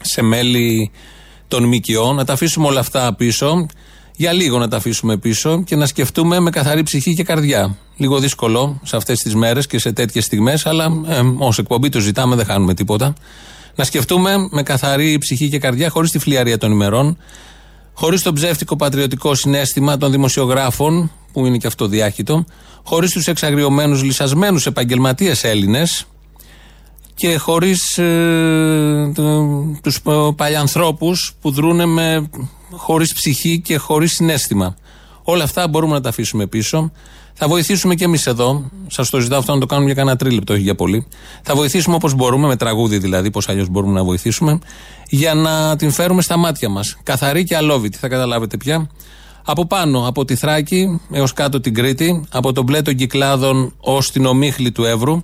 [0.00, 0.90] σε μέλη
[1.48, 2.12] των ΜΚΟ.
[2.12, 3.66] Να τα αφήσουμε όλα αυτά πίσω.
[4.16, 7.76] Για λίγο να τα αφήσουμε πίσω και να σκεφτούμε με καθαρή ψυχή και καρδιά.
[7.96, 12.00] Λίγο δύσκολο σε αυτές τις μέρες και σε τέτοιες στιγμές, αλλά ε, ως εκπομπή το
[12.00, 13.14] ζητάμε, δεν χάνουμε τίποτα.
[13.74, 17.18] Να σκεφτούμε με καθαρή ψυχή και καρδιά, χωρίς τη φλιαρία των ημερών,
[17.94, 22.44] χωρίς το ψεύτικο πατριωτικό συνέστημα των δημοσιογράφων, που είναι και αυτό διάχυτο,
[22.84, 26.06] χωρίς τους εξαγριωμένους, λυσασμένους επαγγελματίες Έλληνες
[27.14, 29.12] και χωρίς ε,
[29.82, 30.00] τους
[30.36, 32.30] παλιανθρώπους που δρούν με
[32.70, 34.76] χωρίς ψυχή και χωρίς συνέστημα.
[35.22, 36.92] Όλα αυτά μπορούμε να τα αφήσουμε πίσω.
[37.34, 38.70] Θα βοηθήσουμε και εμείς εδώ.
[38.86, 41.06] Σας το ζητάω αυτό να το κάνουμε για κανένα τρίλεπτο, όχι για πολύ.
[41.42, 44.58] Θα βοηθήσουμε όπως μπορούμε, με τραγούδι δηλαδή, πώς αλλιώς μπορούμε να βοηθήσουμε,
[45.08, 46.96] για να την φέρουμε στα μάτια μας.
[47.02, 48.88] Καθαρή και αλόβητη, θα καταλάβετε πια.
[49.44, 54.10] Από πάνω, από τη Θράκη έως κάτω την Κρήτη, από τον μπλε των κυκλάδων ως
[54.10, 55.22] την ομίχλη του Εύρου,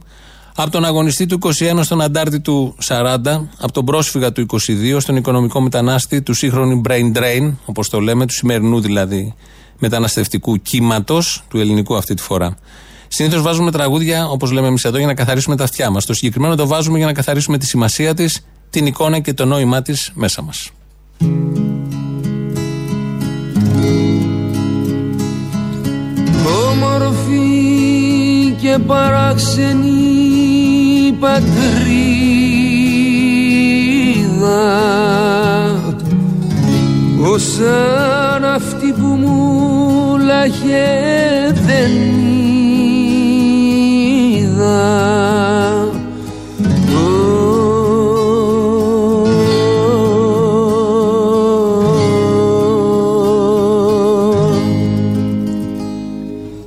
[0.56, 3.16] από τον αγωνιστή του 21 στον αντάρτη του 40,
[3.58, 4.46] από τον πρόσφυγα του
[4.94, 9.34] 22 στον οικονομικό μετανάστη του σύγχρονου brain drain, όπως το λέμε, του σημερινού δηλαδή
[9.78, 12.56] μεταναστευτικού κύματος, του ελληνικού αυτή τη φορά.
[13.08, 16.04] Συνήθως βάζουμε τραγούδια, όπως λέμε εμείς εδώ, για να καθαρίσουμε τα αυτιά μας.
[16.04, 19.82] Το συγκεκριμένο το βάζουμε για να καθαρίσουμε τη σημασία της, την εικόνα και το νόημά
[19.82, 20.70] της μέσα μας.
[26.70, 27.48] Όμορφη
[28.60, 29.92] και παράξενη
[31.20, 32.18] πατρίδα
[37.36, 40.86] σαν αυτή που μου λάχε
[41.52, 41.90] δεν
[44.32, 45.06] είδα.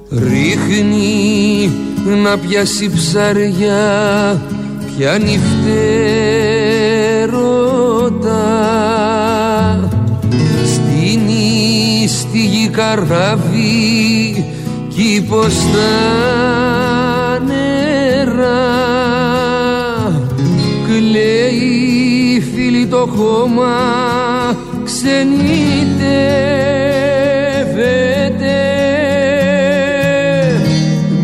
[0.10, 1.72] Ρίχνει
[2.24, 4.42] να πιάσει ψαριά
[4.98, 7.11] πιάνει φτερότα
[12.72, 14.46] ίστιγη καράβη
[14.88, 15.90] κήπος στα
[17.46, 18.70] νερά.
[20.88, 23.78] Κλαίει φίλη το χώμα
[24.84, 25.40] ξενιτεύεται.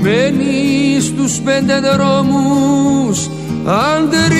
[0.01, 3.29] Μένει στους πέντε δρόμους
[3.65, 4.36] αντριεύεται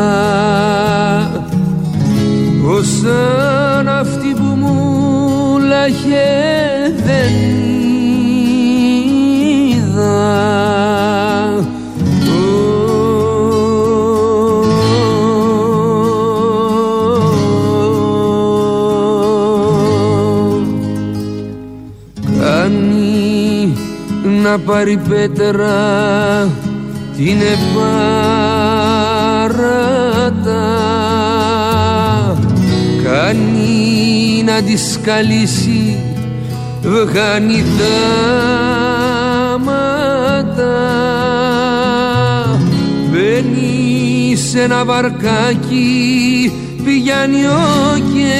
[0.00, 1.30] πατρίδα
[2.66, 6.28] ως σαν αυτή που μου λάχε
[7.04, 7.32] δεν
[9.50, 10.38] είδα
[22.40, 23.74] Κάνει
[24.42, 25.68] να πάρει πέτρα
[27.16, 27.38] την
[29.44, 30.66] επάρατα
[33.02, 35.96] κάνει να τη σκαλίσει
[36.82, 37.98] βγάνει δάματα.
[43.10, 46.52] Μπαίνει σε ένα βαρκάκι
[46.84, 47.46] πηγαίνει
[47.86, 48.34] ωκεανούς.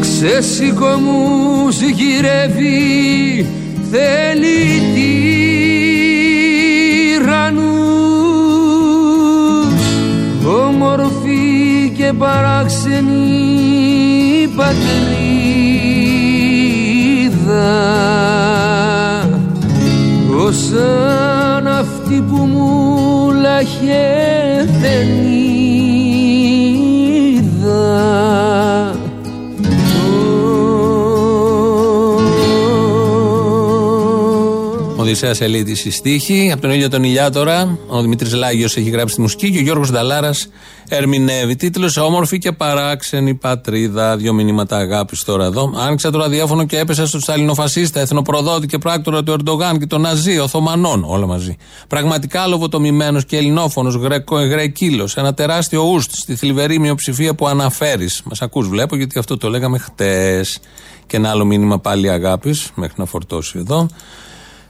[0.00, 3.46] Ξεσηκωμούς γυρεύει
[3.90, 5.81] θέλει τυραννούς
[12.12, 13.12] και παράξενη
[14.56, 15.22] πατρίδα
[20.46, 24.04] ως σαν αυτή που μου λάχε
[24.80, 25.08] δεν
[27.24, 27.72] είδα
[35.12, 36.50] Οδυσσέας Ελίτης η στίχη.
[36.52, 39.90] Από τον ήλιο τον Ηλιάτορα, ο Δημήτρης Λάγιος έχει γράψει τη μουσική και ο Γιώργος
[39.90, 40.48] Νταλάρας
[40.88, 41.56] ερμηνεύει.
[41.56, 44.16] Τίτλος Όμορφη και παράξενη πατρίδα.
[44.16, 45.72] Δύο μηνύματα αγάπης τώρα εδώ.
[45.76, 50.38] Άνοιξα το ραδιόφωνο και έπεσα στο σταλινοφασίστα, εθνοπροδότη και πράκτορα του Ερντογάν και τον Ναζί,
[50.38, 51.56] Οθωμανών, όλα μαζί.
[51.88, 53.94] Πραγματικά λοβοτομημένος και ελληνόφωνος,
[54.50, 55.08] γρεκύλο.
[55.14, 58.22] Ένα τεράστιο ουστ στη θλιβερή μειοψηφία που αναφέρεις.
[58.24, 60.58] Μας ακούς, βλέπω, γιατί αυτό το λέγαμε χτες.
[61.06, 63.88] Και ένα άλλο μήνυμα πάλι αγάπης, μέχρι να φορτώσει εδώ.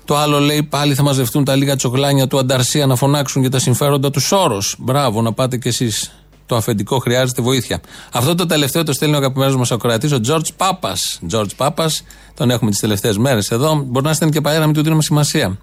[0.04, 3.58] Το άλλο λέει πάλι θα μαζευτούν τα λίγα τσογλάνια του Ανταρσία να φωνάξουν για τα
[3.58, 4.62] συμφέροντα τους Σόρο.
[4.78, 6.12] Μπράβο, να πάτε κι εσείς.
[6.46, 7.80] Το αφεντικό χρειάζεται βοήθεια.
[8.12, 11.20] Αυτό το τελευταίο το στέλνει ο αγαπημένος μας ακροατής, ο Τζορτζ Πάπας.
[11.26, 13.82] Τζορτζ Πάπας, τον έχουμε τις τελευταίες μέρες εδώ.
[13.86, 15.58] Μπορεί να ήταν και παλιά να μην του δίνουμε σημασία.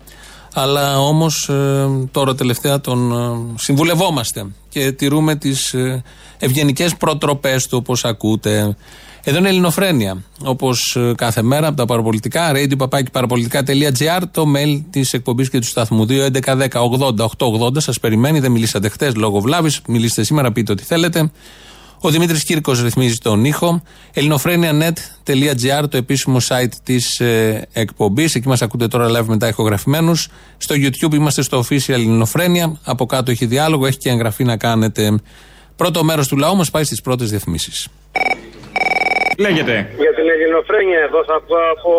[0.54, 6.04] Αλλά όμως ε, τώρα τελευταία τον ε, συμβουλευόμαστε και τηρούμε τις ε,
[6.38, 8.75] ευγενικές προτροπές του όπως ακούτε.
[9.24, 10.24] Εδώ είναι Ελληνοφρένια.
[10.44, 16.06] Όπως κάθε μέρα από τα παραπολιτικά, radio.parapolitica.gr, το mail της εκπομπής και του σταθμού.
[16.10, 18.40] 2.11.10.80.880 σας περιμένει.
[18.40, 19.82] Δεν μιλήσατε χτες λόγω βλάβης.
[19.88, 21.32] Μιλήστε σήμερα, πείτε ό,τι θέλετε.
[22.02, 23.82] Ο Δημήτρης Κύρκος ρυθμίζει τον ήχο.
[24.14, 28.36] ελληνοφρένια.net.gr, το επίσημο site της ε, εκπομπής.
[28.36, 30.28] Εκεί μας ακούτε τώρα live μετά ηχογραφημένους.
[30.58, 32.80] Στο YouTube είμαστε στο official Ελληνοφρένια.
[32.84, 35.20] Από κάτω έχει διάλογο, έχει και εγγραφή να κάνετε.
[35.76, 37.88] Πρώτο μέρος του λαού μας πάει στις πρώτες διαφημίσεις.
[39.45, 39.75] Λέγεται.
[40.04, 41.91] Για την ελληνοφρένεια εδώ θα πω από...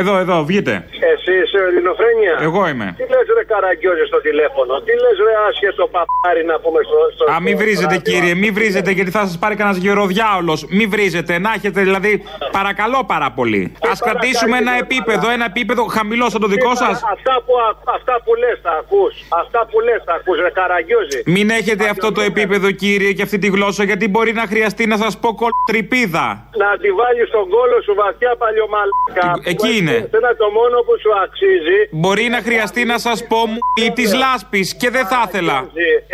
[0.00, 0.72] Εδώ, εδώ, βγείτε.
[1.12, 2.88] Εσύ είσαι ελληνοφρένεια; Εγώ είμαι.
[2.98, 6.98] Τι λες ρε καραγκιόζη στο τηλέφωνο; Τι λες ρε άσχετο παπάρι να πούμε στο...
[7.14, 10.54] στο Α, μη στο βρίζετε ράδιο; κύριε, μη βρίζετε γιατί θα σας πάρει κανένας γεροδιάολο.
[10.78, 12.12] Μη βρίζετε, να έχετε δηλαδή.
[12.58, 13.62] Παρακαλώ πάρα πολύ.
[13.90, 16.94] Α κρατήσουμε ένα επίπεδο, ένα επίπεδο χαμηλό σαν το δικό σας.
[17.16, 17.52] Αυτά που,
[17.96, 19.12] αυτά που λες τα ακούς.
[19.42, 21.18] Αυτά που λες τα ακούς ρε καραγκιόζη.
[21.36, 24.96] Μην έχετε αυτό το επίπεδο κύριε και αυτή τη γλώσσα γιατί μπορεί να χρειαστεί να
[24.96, 26.26] σας πω κολτρυπίδα.
[26.62, 29.28] Να τη βάλει στον κόλο σου βαθιά παλιωμαλάκα.
[29.52, 29.94] εκεί που είναι.
[30.00, 31.78] έχεις ένα το μόνο που σου αξίζει.
[32.02, 35.56] Μπορεί να χρειαστεί να σας πω μου ή της λάσπης και δεν θα ήθελα.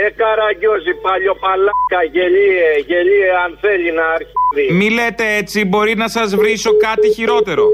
[0.04, 4.72] Ε, καραγκιόζη, παλιοπαλάκα, γελίε, γελίε, αν θέλει να αρχίσει.
[4.78, 7.64] Μη λέτε έτσι, μπορεί να σας βρίσω κάτι χειρότερο.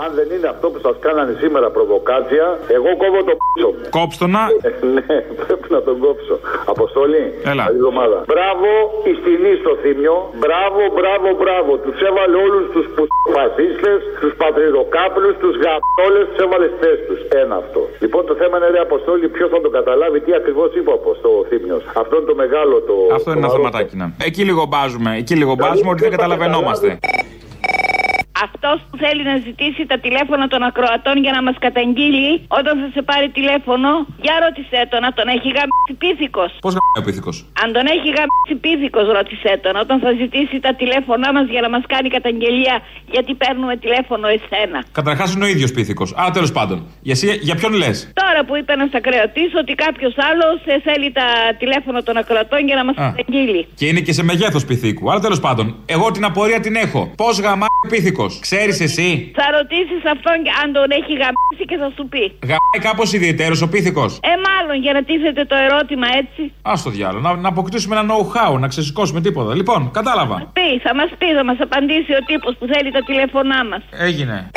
[0.00, 3.84] Αν δεν είναι αυτό που σας κάνανε σήμερα προβοκάτσια, εγώ κόβω το πίσω μου.
[3.98, 4.42] Κόψτο να.
[4.96, 6.36] ναι, πρέπει να τον κόψω.
[6.74, 7.24] Αποστολή.
[7.50, 7.64] Έλα.
[7.66, 8.18] Καλή εβδομάδα.
[8.32, 8.68] Μπράβο
[9.10, 10.16] η σκηνή στο θύμιο.
[10.42, 11.70] Μπράβο, μπράβο, μπράβο.
[11.84, 12.86] Τους έβαλε όλους τους
[13.34, 17.20] φασίστες, τους πατριδοκάπλους, τους γαπτόλε, τους έβαλε στι θέσει τους.
[17.42, 17.80] Ένα αυτό.
[18.04, 21.30] Λοιπόν, το θέμα είναι ρε Αποστόλη, ποιος θα το καταλάβει, τι ακριβώς είπε ο στο
[21.48, 21.82] θύμιος.
[22.02, 22.94] Αυτό είναι το μεγάλο το.
[23.16, 24.06] Αυτό είναι ένα το θεματάκι να.
[24.28, 25.10] Εκεί λίγο μπάζουμε.
[25.22, 26.90] Εκεί λίγο μπάζουμε ότι δεν καταλαβαίνόμαστε.
[28.46, 32.88] Αυτός που θέλει να ζητήσει τα τηλέφωνα των ακροατών για να μας καταγγείλει όταν θα
[32.94, 33.90] σε πάρει τηλέφωνο,
[34.26, 36.50] για ρώτησέ τον να τον έχει γαμίσει πίθηκος.
[36.66, 40.72] Πώς γαμάει ο πίθηκος; Αν τον έχει γαμίσει πίθηκος, ρώτησέ τον όταν θα ζητήσει τα
[40.80, 42.74] τηλέφωνά μας για να μας κάνει καταγγελία
[43.14, 44.78] γιατί παίρνουμε τηλέφωνο εσένα.
[44.98, 46.08] Καταρχάς είναι ο ίδιος πίθηκος.
[46.20, 46.78] Α, τέλος πάντων.
[47.06, 51.28] Για, εσύ, για ποιον λες; Τώρα που είπε ένας ακροατής ότι κάποιος άλλος θέλει τα
[51.60, 53.62] τηλέφωνα των ακροατών για να μας καταγγείλει.
[53.78, 55.04] Και είναι και σε μεγέθος πυθίκου.
[55.10, 57.00] Αλλά τέλος πάντων, εγώ την απορία την έχω.
[57.22, 61.88] Πώς γαμάει ο πίθηκος, ξέρεις εσύ; Θα ρωτήσεις αυτόν αν τον έχει γαμίσει και θα
[61.96, 62.24] σου πει.
[62.42, 64.12] Γαμάει κάπως ιδιαίτερος ο πίθηκος.
[64.22, 66.42] Ε, μάλλον για να τίθεται το ερώτημα έτσι.
[66.62, 67.22] Α το διάλογο.
[67.26, 69.54] Να, να αποκτήσουμε ένα know-how, να ξεσηκώσουμε τίποτα.
[69.54, 70.36] Λοιπόν, κατάλαβα.
[70.38, 73.82] Θα πει, θα μας πει, θα μας απαντήσει ο τύπος που θέλει τα τηλέφωνά μας.
[74.08, 74.50] Έγινε.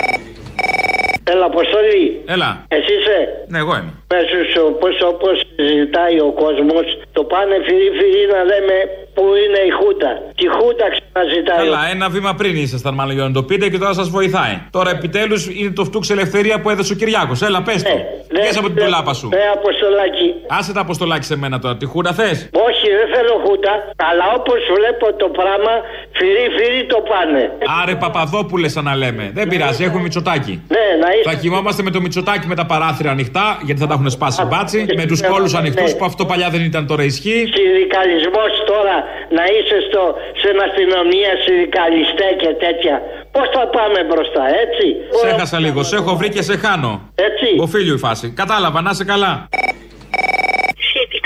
[1.32, 2.06] Έλα, Αποστολή.
[2.26, 2.50] Έλα.
[2.68, 3.92] Εσύ είσαι; Ναι, εγώ είμαι.
[4.08, 5.36] Πες σου πως όπως
[5.78, 6.86] ζητάει ο κόσμος
[7.16, 8.76] το πάνε φυρί φυρί να λέμε
[9.16, 10.12] που είναι η Χούντα.
[10.40, 11.58] Τη Χούντα ξαναζητάει.
[11.58, 14.56] Καλά, ένα βήμα πριν ήσασταν μάλλον για να το πείτε και τώρα σας βοηθάει.
[14.78, 17.42] Τώρα επιτέλους είναι το φτούξ ελευθερία που έδωσε ο Κυριάκος.
[17.42, 17.96] Έλα, πες το.
[18.36, 19.28] Ναι, Βγες από την ναι, τουλάπα σου.
[19.38, 20.28] Ναι, αποστολάκι.
[20.58, 21.76] Άσε τα αποστολάκι σε μένα τώρα.
[21.82, 23.74] Τη Χούντα θες; Όχι, δεν θέλω Χούντα.
[24.10, 25.74] Αλλά όπως βλέπω το πράγμα,
[26.18, 27.44] φυρί φυρί το πάνε.
[27.82, 29.32] Άρε Παπαδόπουλε, σαν να λέμε.
[29.34, 30.54] Δεν πειράζει, έχουμε μυτσοτάκι.
[30.76, 31.30] Ναι, να είστε.
[31.30, 34.86] Θα κοιμόμαστε με το μυτσοτάκι με τα παράθυρα ανοιχτά, γιατί θα τα έχουν σπάσει μπάτσι.
[34.96, 37.42] Με τους κόλου ανοιχτούς, που αυτό παλιά δεν ήταν, τώρα ισχύει.
[37.58, 38.96] Συνδικαλισμός τώρα
[39.38, 40.02] να είσαι στο,
[40.40, 42.96] σε ένα αστυνομία συνδικαλιστέ και τέτοια.
[43.32, 44.86] Πώς θα πάμε μπροστά, έτσι;
[45.22, 46.94] Σε έχασα λίγο, σε έχω βρει και σε χάνω.
[47.16, 47.48] Έτσι.
[47.60, 48.34] Οφείλιο η φάση.
[48.42, 49.48] Κατάλαβα, να σε καλά.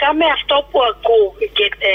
[0.02, 1.94] Σχετικά με αυτό που ακούγεται,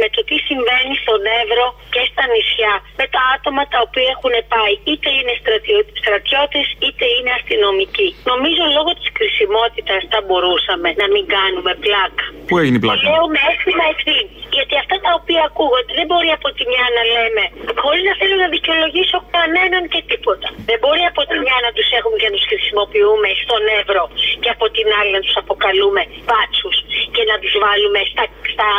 [0.00, 4.34] με το τι συμβαίνει στον Εύρο και στα νησιά, με τα άτομα τα οποία έχουν
[4.54, 5.34] πάει, είτε είναι
[6.02, 8.08] στρατιώτες είτε είναι αστυνομικοί.
[8.32, 12.24] Νομίζω λόγω της κρισιμότητας θα μπορούσαμε να μην κάνουμε πλάκα.
[12.48, 14.42] Πού έγινε η πλάκα; Λέω με αίσθημα ευθύνης.
[14.56, 17.44] Γιατί αυτά τα οποία ακούγονται δεν μπορεί από τη μια να λέμε,
[17.82, 20.48] χωρίς να θέλω να δικαιολογήσω κανέναν και τίποτα.
[20.70, 24.04] Δεν μπορεί από τη μια να τους έχουμε και να τους χρησιμοποιούμε στον Εύρο
[24.42, 26.70] και από την άλλη να τους αποκαλούμε μπάτσου
[27.16, 28.70] και να τους βάλουμε στα, στα,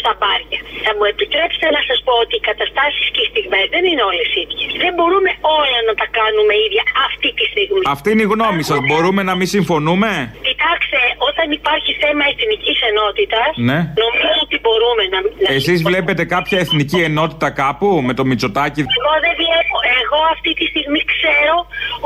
[0.00, 0.60] στα μπάρια.
[0.86, 4.28] Θα μου επιτρέψετε να σας πω ότι οι καταστάσεις και οι στιγμές δεν είναι όλες
[4.42, 4.70] ίδιες.
[4.84, 7.82] Δεν μπορούμε όλα να τα κάνουμε ίδια αυτή τη στιγμή.
[7.96, 8.78] Αυτή είναι η γνώμη σας.
[8.90, 10.10] Μπορούμε να μην συμφωνούμε;
[10.50, 13.78] Κοιτάξτε, όταν υπάρχει θέμα εθνικής ενότητας, Ναι.
[14.04, 15.18] νομίζω ότι μπορούμε να.
[15.22, 18.80] Να Εσείς βλέπετε κάποια εθνική ενότητα κάπου με το Μητσοτάκι.
[18.98, 19.76] Εγώ δεν βλέπω.
[20.00, 21.56] Εγώ αυτή τη στιγμή ξέρω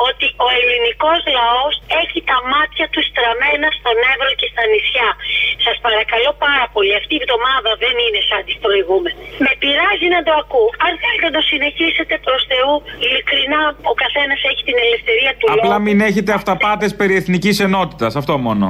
[0.08, 5.10] ότι ο ελληνικός λαός έχει τα μάτια του στραμμένα στον Εύρο και στα νησιά.
[5.64, 9.16] Σας παρακαλώ πάρα πολύ, αυτή η εβδομάδα δεν είναι σαν τις προηγούμενες.
[9.44, 10.68] Με πειράζει να το ακούω.
[10.86, 12.74] Αν θέλετε να το συνεχίσετε προς Θεού,
[13.04, 13.60] ειλικρινά
[13.92, 15.84] ο καθένας έχει την ελευθερία του Απλά λόγου.
[15.86, 18.12] μην έχετε αυταπάτες περί εθνικής ενότητας.
[18.20, 18.66] Αυτό μόνο.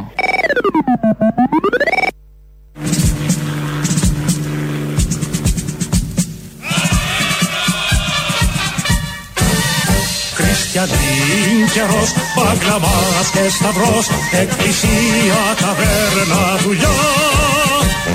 [10.76, 14.06] Χριστιανίν καιρός, μπαγκλαμάς και σταυρός,
[14.42, 16.96] εκκλησία, ταβέρνα, δουλειά.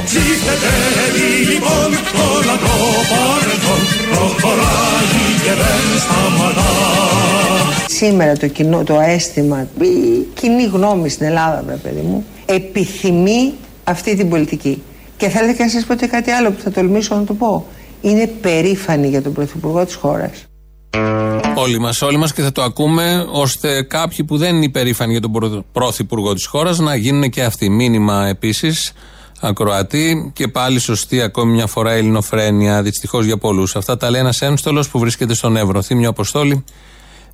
[0.05, 0.73] Ψήφετε
[1.49, 6.71] λοιπόν το λαμπρό παρελθόν, προχωράει και δεν σταματά.
[7.87, 14.15] Σήμερα το, κοινό, το αίσθημα, η κοινή γνώμη στην Ελλάδα, βρε παιδί μου, επιθυμεί αυτή
[14.15, 14.81] την πολιτική.
[15.17, 17.65] Και θέλετε και να σας πω και κάτι άλλο που θα τολμήσω να το πω.
[18.01, 20.48] Είναι περήφανη για τον Πρωθυπουργό της χώρας.
[21.55, 25.21] Όλοι μας, όλοι μας και θα το ακούμε ώστε κάποιοι που δεν είναι υπερήφανοι για
[25.21, 27.69] τον πρω- πρωθυπουργό της χώρας να γίνουν και αυτοί.
[27.69, 28.93] Μήνυμα επίσης
[29.41, 33.75] ακροατή και πάλι σωστή ακόμη μια φορά ελληνοφρένεια, δυστυχώς για πολλούς.
[33.75, 35.81] Αυτά τα λέει ένας έμστολος που βρίσκεται στον Εύρο.
[35.81, 36.63] Θύμιο Αποστόλη,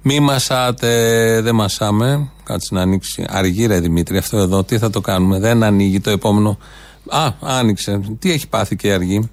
[0.02, 2.30] μη μασάτε, δεν μασάμε.
[2.44, 3.26] Κάτσε να ανοίξει.
[3.30, 5.40] Αργή, ρε Δημήτρη, αυτό εδώ, τι θα το κάνουμε.
[5.40, 6.58] Δεν ανοίγει το επόμενο.
[7.10, 8.00] Α, άνοιξε.
[8.20, 9.30] Τι έχει πάθει και η αργή.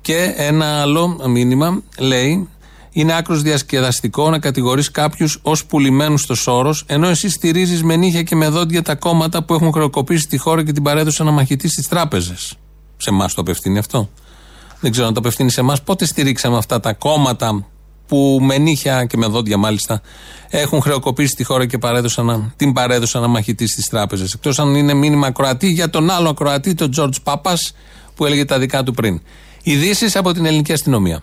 [0.00, 2.48] Και ένα άλλο μήνυμα λέει:
[2.90, 8.22] Είναι άκρος διασκεδαστικό να κατηγορείς κάποιους ως πουλημένους στο σώρο, ενώ εσύ στηρίζεις με νύχια
[8.22, 11.68] και με δόντια τα κόμματα που έχουν χρεοκοπήσει τη χώρα και την παρέδωσαν να μαχητή
[11.68, 12.54] στις τράπεζες.
[12.96, 14.08] Σε εμάς το απευθύνει αυτό.
[14.80, 15.82] Δεν ξέρω αν το απευθύνει σε εμάς.
[15.82, 17.66] Πότε στηρίξαμε αυτά τα κόμματα
[18.06, 20.00] που με νύχια και με δόντια μάλιστα
[20.48, 24.32] έχουν χρεοκοπήσει τη χώρα και παρέδωσαν, να- την παρέδωσαν να μαχητή στις τράπεζες.
[24.32, 27.58] Εκτός αν είναι μήνυμα ακροατή για τον άλλο ακροατή, τον Τζορτζ Πάπα,
[28.14, 29.20] που έλεγε τα δικά του πριν.
[29.62, 31.22] Ειδήσεις από την ελληνική αστυνομία.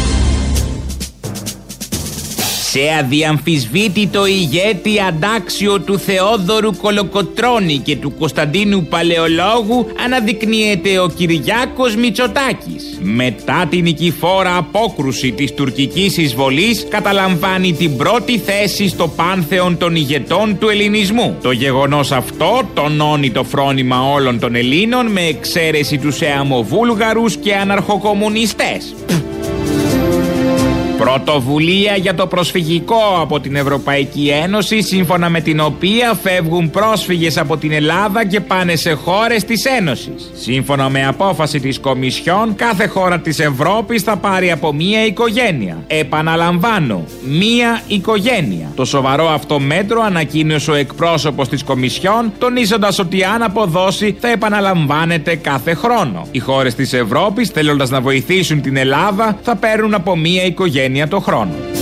[2.73, 12.99] Σε αδιαμφισβήτητο ηγέτη αντάξιο του Θεόδωρου Κολοκοτρώνη και του Κωνσταντίνου Παλαιολόγου αναδεικνύεται ο Κυριάκος Μητσοτάκης.
[13.01, 20.57] Μετά την νικηφόρα απόκρουση της τουρκικής εισβολής καταλαμβάνει την πρώτη θέση στο πάνθεον των ηγετών
[20.59, 21.37] του ελληνισμού.
[21.41, 28.93] Το γεγονός αυτό τονώνει το φρόνημα όλων των Ελλήνων με εξαίρεση τους Εαμοβούλγαρους και αναρχοκομμουνιστές.
[31.01, 37.57] Πρωτοβουλία για το προσφυγικό από την Ευρωπαϊκή Ένωση σύμφωνα με την οποία φεύγουν πρόσφυγες από
[37.57, 40.31] την Ελλάδα και πάνε σε χώρες της Ένωσης.
[40.33, 45.83] Σύμφωνα με απόφαση της Κομισιόν κάθε χώρα της Ευρώπης θα πάρει από μία οικογένεια.
[45.87, 48.71] Επαναλαμβάνω, μία οικογένεια.
[48.75, 55.35] Το σοβαρό αυτό μέτρο ανακοίνωσε ο εκπρόσωπος της Κομισιόν τονίζοντας ότι αν αποδώσει θα επαναλαμβάνεται
[55.35, 56.27] κάθε χρόνο.
[56.31, 61.19] Οι χώρες της Ευρώπης θέλοντας να βοηθήσουν την Ελλάδα θα παίρνουν από μία οικογένεια το
[61.19, 61.80] χρόνο.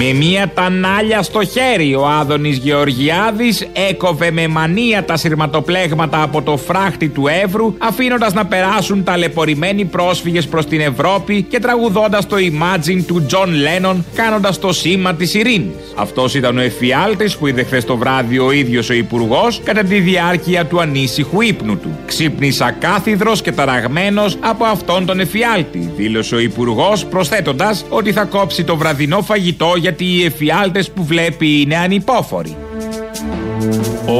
[0.00, 6.56] Με μία τανάλια στο χέρι ο Άδωνης Γεωργιάδης έκοβε με μανία τα συρματοπλέγματα από το
[6.56, 13.02] φράχτη του Εύρου αφήνοντας να περάσουν ταλαιπωρημένοι πρόσφυγες προς την Ευρώπη και τραγουδώντας το Imagine
[13.06, 15.74] του Τζον Λένον κάνοντας το σήμα της ειρήνης.
[15.96, 20.00] Αυτός ήταν ο εφιάλτης που είδε χθες το βράδυ ο ίδιος ο υπουργός κατά τη
[20.00, 21.98] διάρκεια του ανήσυχου ύπνου του.
[22.06, 28.64] Ξύπνησα κάθιδρος και ταραγμένος από αυτόν τον εφιάλτη, δήλωσε ο υπουργός προσθέτοντας ότι θα κόψει
[28.64, 32.56] το βραδινό φαγητό γιατί οι εφιάλτες που βλέπει είναι ανυπόφοροι.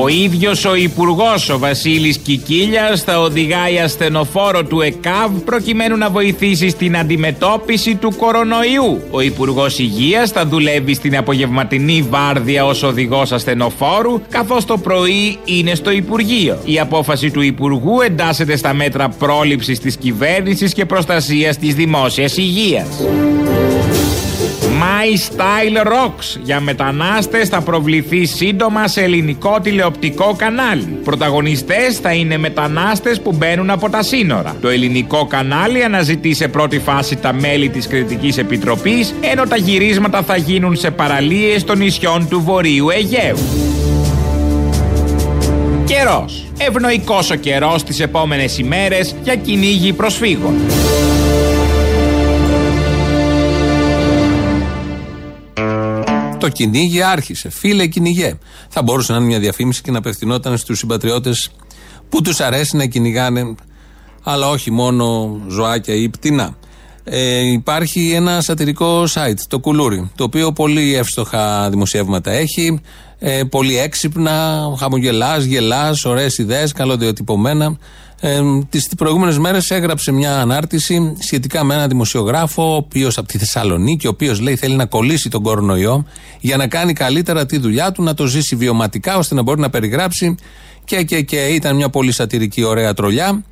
[0.03, 6.69] Ο ίδιος ο Υπουργός ο Βασίλης Κικίλιας θα οδηγάει ασθενοφόρο του ΕΚΑΒ προκειμένου να βοηθήσει
[6.69, 9.03] στην αντιμετώπιση του κορονοϊού.
[9.11, 15.75] Ο Υπουργός Υγείας θα δουλεύει στην απογευματινή βάρδια ως οδηγός ασθενοφόρου καθώς το πρωί είναι
[15.75, 16.59] στο Υπουργείο.
[16.65, 22.87] Η απόφαση του Υπουργού εντάσσεται στα μέτρα πρόληψης της κυβέρνησης και προστασίας της δημόσιας υγείας.
[24.79, 30.99] My Style Rocks για μετανάστες θα προβληθεί σύντομα σε ελληνικό τηλεοπτικό κανάλι.
[31.05, 34.57] Πρωταγωνιστές θα είναι μετανάστες που μπαίνουν από τα σύνορα.
[34.61, 40.23] Το ελληνικό κανάλι αναζητεί σε πρώτη φάση τα μέλη της κριτικής επιτροπής, ενώ τα γυρίσματα
[40.23, 43.39] θα γίνουν σε παραλίες των νησιών του Βορείου Αιγαίου.
[45.85, 46.47] Καιρός.
[46.59, 50.55] Ευνοϊκός ο καιρός τις επόμενες ημέρες για κυνήγι προσφύγων.
[56.39, 57.51] Το κυνήγι άρχισε.
[57.51, 58.39] Φίλε, κυνηγέ.
[58.69, 61.51] Θα μπορούσε να είναι μια διαφήμιση και να απευθυνόταν στους συμπατριώτες
[62.09, 63.55] που τους αρέσει να κυνηγάνε,
[64.23, 66.57] αλλά όχι μόνο ζωάκια ή πτηνά.
[67.05, 72.81] Ε, υπάρχει ένα σατυρικό site, το Κουλούρι, το οποίο πολύ εύστοχα δημοσιεύματα έχει,
[73.19, 77.77] ε, πολύ έξυπνα, χαμογελάς, γελάς, ωραίες ιδέες, καλοδιοτυπωμένα.
[78.21, 83.39] Ε, τις προηγούμενες μέρες έγραψε μια ανάρτηση σχετικά με ένα δημοσιογράφο ο οποίος από τη
[83.39, 86.05] Θεσσαλονίκη ο οποίος λέει θέλει να κολλήσει τον κορονοϊό
[86.41, 89.71] για να κάνει καλύτερα τη δουλειά του να το ζήσει βιωματικά ώστε να μπορεί να
[89.71, 90.35] περιγράψει.
[90.85, 93.45] Και, και, και ήταν μια πολύ σατυρική ωραία τρολιά.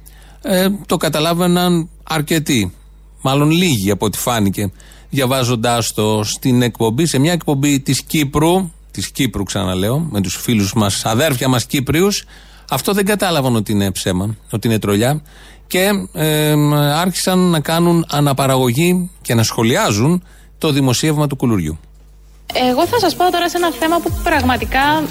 [0.43, 2.73] Ε, το καταλάβαιναν αρκετοί
[3.21, 4.71] μάλλον λίγοι από ό,τι φάνηκε
[5.11, 10.73] διαβάζοντάς το στην εκπομπή σε μια εκπομπή της Κύπρου της Κύπρου ξαναλέω με τους φίλους
[10.73, 12.25] μας αδέρφια μας Κύπριους
[12.71, 15.23] αυτό δεν κατάλαβαν ότι είναι ψέμα, ότι είναι τρολιά
[15.67, 16.55] και ε,
[16.95, 20.23] άρχισαν να κάνουν αναπαραγωγή και να σχολιάζουν
[20.59, 21.79] το δημοσίευμα του κουλουριού.
[22.55, 25.03] Εγώ θα σας πω τώρα σε ένα θέμα που πραγματικά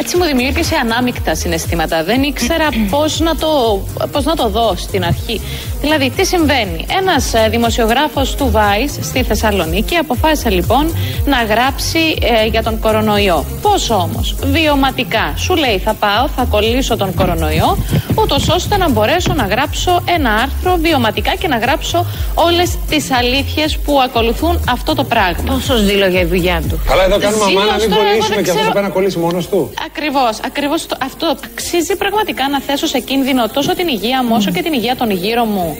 [0.00, 2.04] έτσι μου δημιούργησε ανάμεικτα συναισθήματα.
[2.04, 3.80] Δεν ήξερα πώς να το,
[4.12, 5.40] πώς να το δω στην αρχή.
[5.80, 11.98] Δηλαδή, τι συμβαίνει; Ένας ε, δημοσιογράφος του Vice στη Θεσσαλονίκη αποφάσισε λοιπόν να γράψει
[12.42, 13.44] ε, για τον κορονοϊό.
[13.62, 15.32] Πώς όμως; Βιωματικά.
[15.36, 17.78] Σου λέει θα πάω, θα κολλήσω τον κορονοϊό,
[18.14, 23.78] ούτως ώστε να μπορέσω να γράψω ένα άρθρο βιωματικά και να γράψω όλες τις αλήθειες
[23.78, 25.52] που ακολουθούν αυτό το πράγμα.
[25.52, 26.77] Πόσο ζήλο για η δουλειά του.
[26.86, 28.72] Καλά, εδώ κάνουμε Ζήλος αμάνα να μην τώρα, εγώ κολλήσουμε δεν και αυτό ξέρω.
[28.72, 29.70] θα πάει να κολλήσει μόνος του.
[29.86, 31.26] Ακριβώς, ακριβώς αυτό.
[31.52, 35.10] Αξίζει πραγματικά να θέσω σε κίνδυνο τόσο την υγεία μου όσο και την υγεία των
[35.10, 35.78] γύρω μου.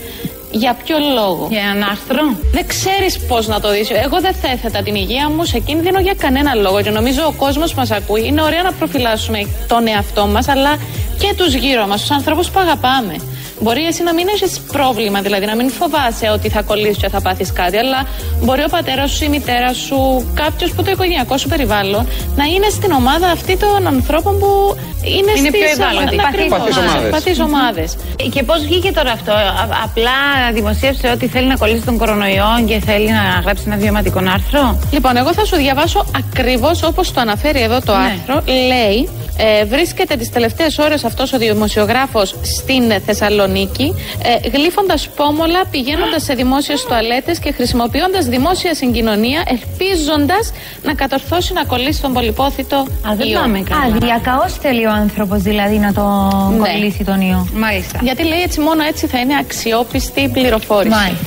[0.50, 2.36] Για ποιο λόγο; Για ένα άρθρο.
[2.52, 3.90] Δεν ξέρεις πώς να το δεις.
[3.90, 6.82] Εγώ δεν θα έθετα την υγεία μου σε κίνδυνο για κανένα λόγο.
[6.82, 10.76] Και νομίζω ο κόσμος που μας ακούει είναι ωραία να προφυλάσσουμε τον εαυτό μας, αλλά
[11.18, 13.16] και τους γύρω μας, τους ανθρώπους που αγαπάμε.
[13.60, 17.20] Μπορεί εσύ να μην έχεις πρόβλημα, δηλαδή να μην φοβάσαι ότι θα κολλήσεις και θα
[17.20, 18.06] πάθεις κάτι, αλλά
[18.42, 19.98] μπορεί ο πατέρας σου, η μητέρα σου,
[20.34, 25.16] κάποιος που το οικογενειακό σου περιβάλλον να είναι στην ομάδα αυτή των ανθρώπων που είναι,
[25.16, 26.16] Είναι στις πιο ευάλωτοι.
[26.16, 26.76] Ναι, Παθείς ακριβώς.
[26.76, 27.10] ομάδες.
[27.10, 27.96] Παθείς ομάδες.
[28.32, 30.18] Και πώς βγήκε τώρα αυτό, Α- απλά
[30.52, 35.16] δημοσίευσε ότι θέλει να κολλήσει τον κορονοϊό και θέλει να γράψει ένα βιωματικό άρθρο; Λοιπόν,
[35.16, 38.42] εγώ θα σου διαβάσω ακριβώς όπως το αναφέρει εδώ το άρθρο.
[38.66, 39.08] Λέει
[39.40, 46.34] Ε, βρίσκεται τις τελευταίες ώρες αυτός ο δημοσιογράφος στην Θεσσαλονίκη, ε, γλύφοντας πόμολα, πηγαίνοντας σε
[46.34, 53.28] δημόσιες τουαλέτες και χρησιμοποιώντας δημόσια συγκοινωνία, ελπίζοντας να κατορθώσει να κολλήσει τον πολυπόθητο Α, δεν
[53.28, 53.40] ιό.
[53.40, 53.94] πάμε καλά.
[53.96, 56.04] Α, διακαώ θέλει ο άνθρωπος δηλαδή να το
[56.58, 56.68] Ναι.
[56.68, 57.48] κολλήσει τον ιό.
[57.54, 57.98] Μάλιστα.
[58.02, 60.94] Γιατί λέει έτσι μόνο έτσι θα είναι αξιόπιστη πληροφόρηση.
[60.94, 61.26] Μάλιστα.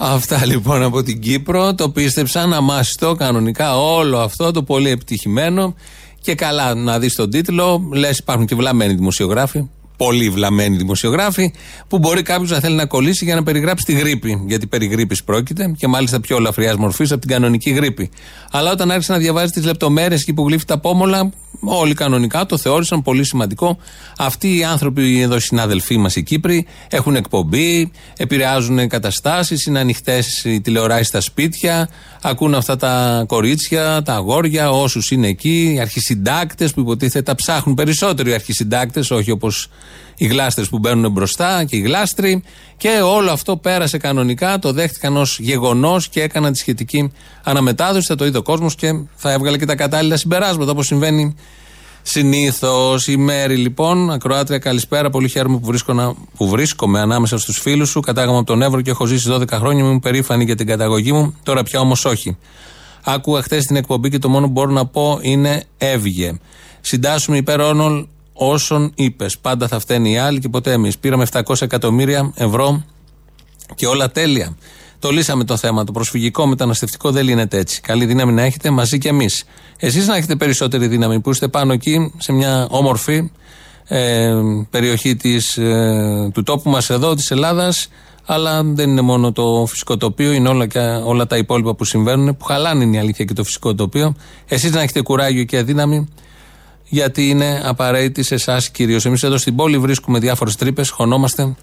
[0.00, 1.74] Αυτά λοιπόν από την Κύπρο.
[1.74, 5.74] Το πίστεψαν αμάσιτο κανονικά όλο αυτό το πολύ επιτυχημένο.
[6.20, 9.68] Και καλά να δεις τον τίτλο, λες υπάρχουν και βλαμμένοι δημοσιογράφοι.
[9.98, 11.52] Πολύ βλαμμένοι δημοσιογράφοι,
[11.88, 14.42] που μπορεί κάποιος να θέλει να κολλήσει για να περιγράψει τη γρήπη.
[14.46, 18.10] Γιατί περί γρήπης πρόκειται και μάλιστα πιο ελαφριά μορφής από την κανονική γρήπη.
[18.50, 21.30] Αλλά όταν άρχισε να διαβάζει τις λεπτομέρειες και που γλύφει τα πόμολα,
[21.60, 23.78] όλοι κανονικά το θεώρησαν πολύ σημαντικό.
[24.18, 30.44] Αυτοί οι άνθρωποι, εδώ οι συνάδελφοί μας οι Κύπροι, έχουν εκπομπή, επηρεάζουν καταστάσεις, είναι ανοιχτές
[30.44, 31.88] οι τηλεοράσεις στα σπίτια,
[32.22, 37.74] ακούν αυτά τα κορίτσια, τα αγόρια, όσους είναι εκεί, οι αρχισυντάκτες που υποτίθεται τα ψάχνουν
[37.74, 39.70] περισσότερο οι αρχισυντάκτες, όχι όπως
[40.16, 42.42] οι γλάστρες που μπαίνουν μπροστά και οι γλάστροι.
[42.78, 47.12] Και όλο αυτό πέρασε κανονικά, το δέχτηκαν ως γεγονός και έκαναν τη σχετική
[47.42, 48.06] αναμετάδοση.
[48.06, 51.34] Θα το είδε ο κόσμος και θα έβγαλε και τα κατάλληλα συμπεράσματα όπως συμβαίνει
[52.02, 53.06] συνήθως.
[53.06, 55.10] Η Μέρη λοιπόν, ακροάτρια, καλησπέρα.
[55.10, 58.00] Πολύ χαίρομαι που, βρίσκω να- που βρίσκομαι ανάμεσα στους φίλους σου.
[58.00, 59.84] Κατάγαμε από τον Εύρο και έχω ζήσει 12 χρόνια.
[59.84, 61.34] Είμαι περήφανη για την καταγωγή μου.
[61.42, 62.36] Τώρα πια όμως όχι.
[63.04, 66.32] Άκουγα χθες την εκπομπή και το μόνο που μπορώ να πω είναι έβγε.
[66.80, 68.08] Συντάσσουμε υπέρ όλων
[68.38, 69.38] όσων είπες.
[69.38, 70.98] Πάντα θα φταίνει οι άλλοι και ποτέ εμείς.
[70.98, 72.84] Πήραμε 700 εκατομμύρια ευρώ
[73.74, 74.56] και όλα τέλεια.
[74.98, 75.84] Το λύσαμε το θέμα.
[75.84, 77.80] Το προσφυγικό μεταναστευτικό δεν λύνεται έτσι.
[77.80, 79.44] Καλή δύναμη να έχετε μαζί και εμείς.
[79.76, 83.30] Εσείς να έχετε περισσότερη δύναμη που είστε πάνω εκεί σε μια όμορφη
[83.84, 84.34] ε,
[84.70, 87.88] περιοχή της, ε, του τόπου μας εδώ, της Ελλάδας.
[88.30, 92.36] Αλλά δεν είναι μόνο το φυσικό τοπίο, είναι όλα, και, όλα τα υπόλοιπα που συμβαίνουν,
[92.36, 94.14] που χαλάνε είναι η αλήθεια και το φυσικό τοπίο.
[94.46, 96.08] Εσείς να έχετε κουράγιο και δύναμη,
[96.88, 99.04] γιατί είναι απαραίτητη σε εσάς κυρίως.
[99.04, 101.56] Εμείς εδώ στην πόλη βρίσκουμε διάφορες τρύπες, χωνόμαστε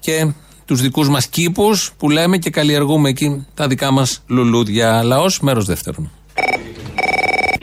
[0.00, 0.32] και
[0.66, 5.02] τους δικούς μας κήπους που λέμε και καλλιεργούμε εκεί τα δικά μας λουλούδια.
[5.02, 6.10] Λαός, μέρος δεύτερον.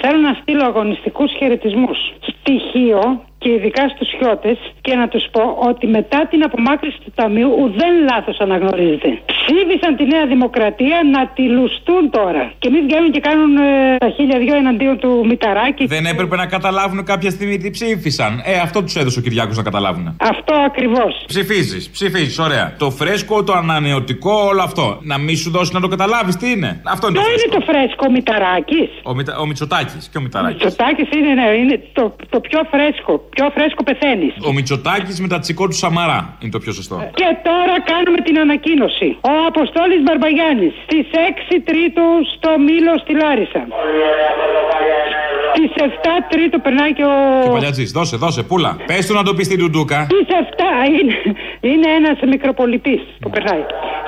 [0.01, 1.97] Θέλω να στείλω αγωνιστικούς χαιρετισμούς.
[2.21, 2.99] Στοιχείο
[3.43, 7.95] και ειδικά στους χιώτες και να τους πω ότι μετά την απομάκρυση του Ταμείου ουδέν
[8.09, 9.09] λάθος αναγνωρίζεται.
[9.33, 12.43] Ψήφισαν τη Νέα Δημοκρατία να τη λουστούν τώρα.
[12.59, 15.85] Και μην βγαίνουν και κάνουν ε, τα χίλια δυο εναντίον του Μηταράκη.
[15.85, 18.41] Δεν έπρεπε να καταλάβουν κάποια στιγμή τι ψήφισαν.
[18.45, 20.05] Ε, αυτό τους έδωσε ο Κυριάκος να καταλάβουν.
[20.21, 21.23] Αυτό ακριβώς.
[21.27, 22.75] Ψηφίζεις, ψηφίζεις, ωραία.
[22.77, 24.97] Το φρέσκο, το ανανεωτικό, όλο αυτό.
[25.01, 26.81] Να μην σου δώσει να το καταλάβεις τι είναι.
[26.85, 27.59] Αυτό είναι Ποιο το είναι φρέσκο.
[27.59, 28.89] το φρέσκο, Μηταράκης.
[29.03, 29.37] Ο, Μητα...
[29.37, 30.63] ο Μητσοτάκης και ο Μηταράκης.
[30.63, 33.13] Μητσοτάκης είναι, ναι, είναι το, το πιο φρέσκο.
[33.35, 34.33] Πιο φρέσκο πεθαίνεις.
[34.49, 36.95] Ο Μητσοτάκης με τα τσικό του Σαμαρά είναι το πιο σωστό.
[37.19, 39.09] Και τώρα κάνουμε την ανακοίνωση.
[39.21, 43.61] Ο Αποστόλης Μπαρμπαγιάννης στις 6 Τρίτου στο Μήλο στη Λάρισα.
[45.55, 45.89] Στις 7
[46.29, 47.15] Τρίτου περνάει και ο...
[47.43, 48.71] Και παλιατζής, δώσε, δώσε, πούλα.
[48.85, 49.99] Πες του να το πεις στην Ντουντούκα.
[50.11, 50.63] Στις 7
[50.97, 51.15] είναι,
[51.71, 53.63] είναι ένας μικροπολιτής που περνάει.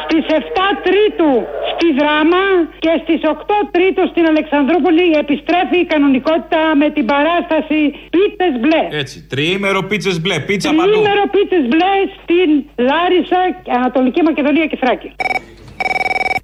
[0.05, 0.39] Στις 7
[0.87, 1.31] Τρίτου
[1.71, 2.43] στη Δράμα
[2.85, 3.35] και στις 8
[3.75, 7.79] Τρίτου στην Αλεξανδρούπολη επιστρέφει η κανονικότητα με την παράσταση
[8.13, 8.83] Πίτες Μπλε.
[9.01, 9.14] Έτσι.
[9.29, 10.91] Τριήμερο πίτσες μπλε, πίτσα παντού.
[10.91, 12.49] Τρίμερο πίτσες μπλε στην
[12.87, 13.39] Λάρισα,
[13.77, 15.11] Ανατολική Μακεδονία και Θράκη.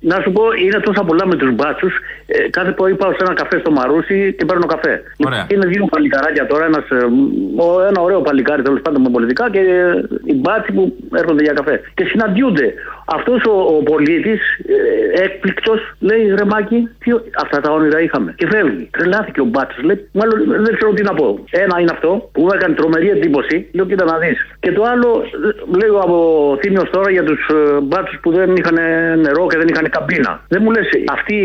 [0.03, 1.93] Να σου πω, είναι τόσα πολλά με τους μπάτσους.
[2.25, 5.01] Ε, κάθε πρωί πάω σε ένα καφέ στο Μαρούσι και παίρνω καφέ.
[5.25, 5.47] Ωραία.
[5.51, 6.95] Είναι δύο παλικαράκια τώρα, ένας, ε,
[7.65, 11.53] ο- ένα ωραίο παλικάρι τέλος πάντων με πολιτικά και ε, οι μπάτσοι που έρχονται για
[11.53, 11.81] καφέ.
[11.93, 12.73] Και συναντιούνται.
[13.17, 14.41] Αυτός ο, ο πολίτης,
[14.75, 17.23] ε, έκπληκτος, λέει ρε Μάκη, ποιο...
[17.43, 18.33] αυτά τα όνειρα είχαμε.
[18.37, 18.89] Και φεύγει.
[18.91, 19.83] Τρελάθηκε ο μπάτσος.
[19.83, 21.27] Λέει, μάλλον δεν ξέρω τι να πω.
[21.49, 23.67] Ένα είναι αυτό που μου έκανε τρομερή εντύπωση.
[23.71, 24.37] Λέω, κοίτα να δεις.
[24.59, 25.09] Και το άλλο,
[25.47, 26.17] ε, λέω από
[26.61, 27.41] θύμιο τώρα για τους
[27.83, 28.77] μπάτσους που δεν είχαν
[29.25, 30.31] νερό και δεν είχαν καμπίνα.
[30.47, 31.35] Δεν μου λες, αυτοί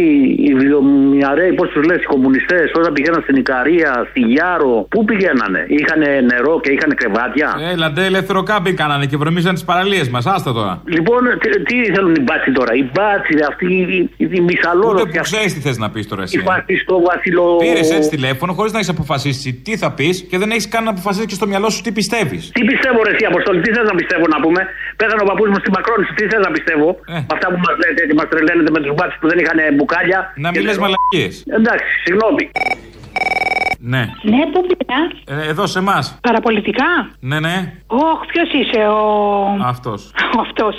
[0.47, 5.65] οι βιομηαρέοι, πώς τους λες, οι κομμουνιστές, όταν πηγαίναν στην Ικαρία, στη Γιάρο, πού πηγαίνανε;
[5.69, 6.01] Είχαν
[6.33, 10.27] νερό και είχαν κρεβάτια; Έλα, ντε, ελεύθερο κάμπινγκ κάνανε και βρωμίζαν τις παραλίες μας.
[10.27, 10.83] Άστα τώρα.
[10.85, 11.21] Λοιπόν,
[11.65, 12.73] τι, τι θέλουν οι μπάτσοι τώρα.
[12.75, 15.03] Οι μπάτσοι, αυτοί οι, οι, οι μισαλόδοξοι.
[15.03, 16.39] Ούτε που ξέρεις τι θες να πεις τώρα εσύ.
[16.39, 17.57] Οι φασιστό βασιλό.
[17.57, 20.91] Πήρες έτσι τηλέφωνο χωρίς να έχεις αποφασίσει τι θα πεις και δεν έχεις καν να
[20.91, 22.51] αποφασίσεις και στο μυαλό σου τι πιστεύεις.
[22.59, 24.61] Τι πιστεύω, ρε, εσύ, Αποστολή, τι θες να πιστεύω να πούμε;
[24.97, 27.19] Πέθανε ο παππούς μου στην Μακρόνηση, τι θες να πιστεύω; Ε.
[27.35, 30.19] Αυτά που μας λέτε, ότι μας τρελαίνετε με τους μπάτσους που δεν είχαν μπουκάλια.
[30.45, 31.33] Να μην λες μαλακίες.
[31.59, 32.45] Εντάξει, συγγνώμη.
[33.93, 34.03] Ναι.
[34.33, 35.01] Ναι, πού πειρά.
[35.43, 36.05] Ε, εδώ σε εμάς.
[36.29, 36.89] Παραπολιτικά;
[37.31, 37.57] Ναι, ναι.
[37.87, 39.01] Όχ, ποιος είσαι, ο.
[39.73, 40.01] Αυτός.
[40.45, 40.75] Αυτός.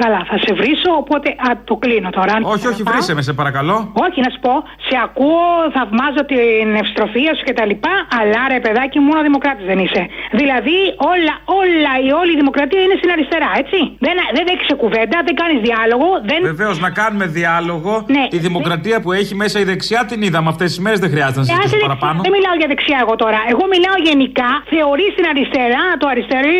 [0.00, 1.28] Καλά, θα σε βρίσω, οπότε.
[1.46, 2.32] Α, το κλείνω τώρα.
[2.36, 2.92] αν Όχι, όχι, πάω.
[2.94, 3.76] βρήσε με, σε παρακαλώ.
[4.06, 4.54] Όχι, να σου πω,
[4.88, 7.72] σε ακούω, θαυμάζω την ευστροφία σου κτλ.
[8.18, 10.02] Αλλά ρε παιδάκι μου, μόνο δημοκράτης δεν είσαι.
[10.40, 10.78] Δηλαδή,
[11.12, 13.78] όλα, όλα, η όλη η δημοκρατία είναι στην αριστερά, έτσι.
[14.06, 16.40] Δεν, δεν δέχεσαι κουβέντα, δεν κάνεις διάλογο, δεν.
[16.52, 17.92] Βεβαίως να κάνουμε διάλογο.
[18.16, 18.24] Ναι.
[18.34, 21.44] Τη δημοκρατία που έχει μέσα η δεξιά την είδαμε αυτές τις μέρες, δεν χρειάζεται να
[21.44, 22.18] Ε, άσε συζητήσουμε δεξιά, παραπάνω.
[22.26, 23.40] Δεν μιλάω μιλάω για δεξιά εγώ τώρα.
[23.52, 24.50] Εγώ μιλάω γενικά.
[24.74, 26.58] Θεωρεί την αριστερά, το αριστερή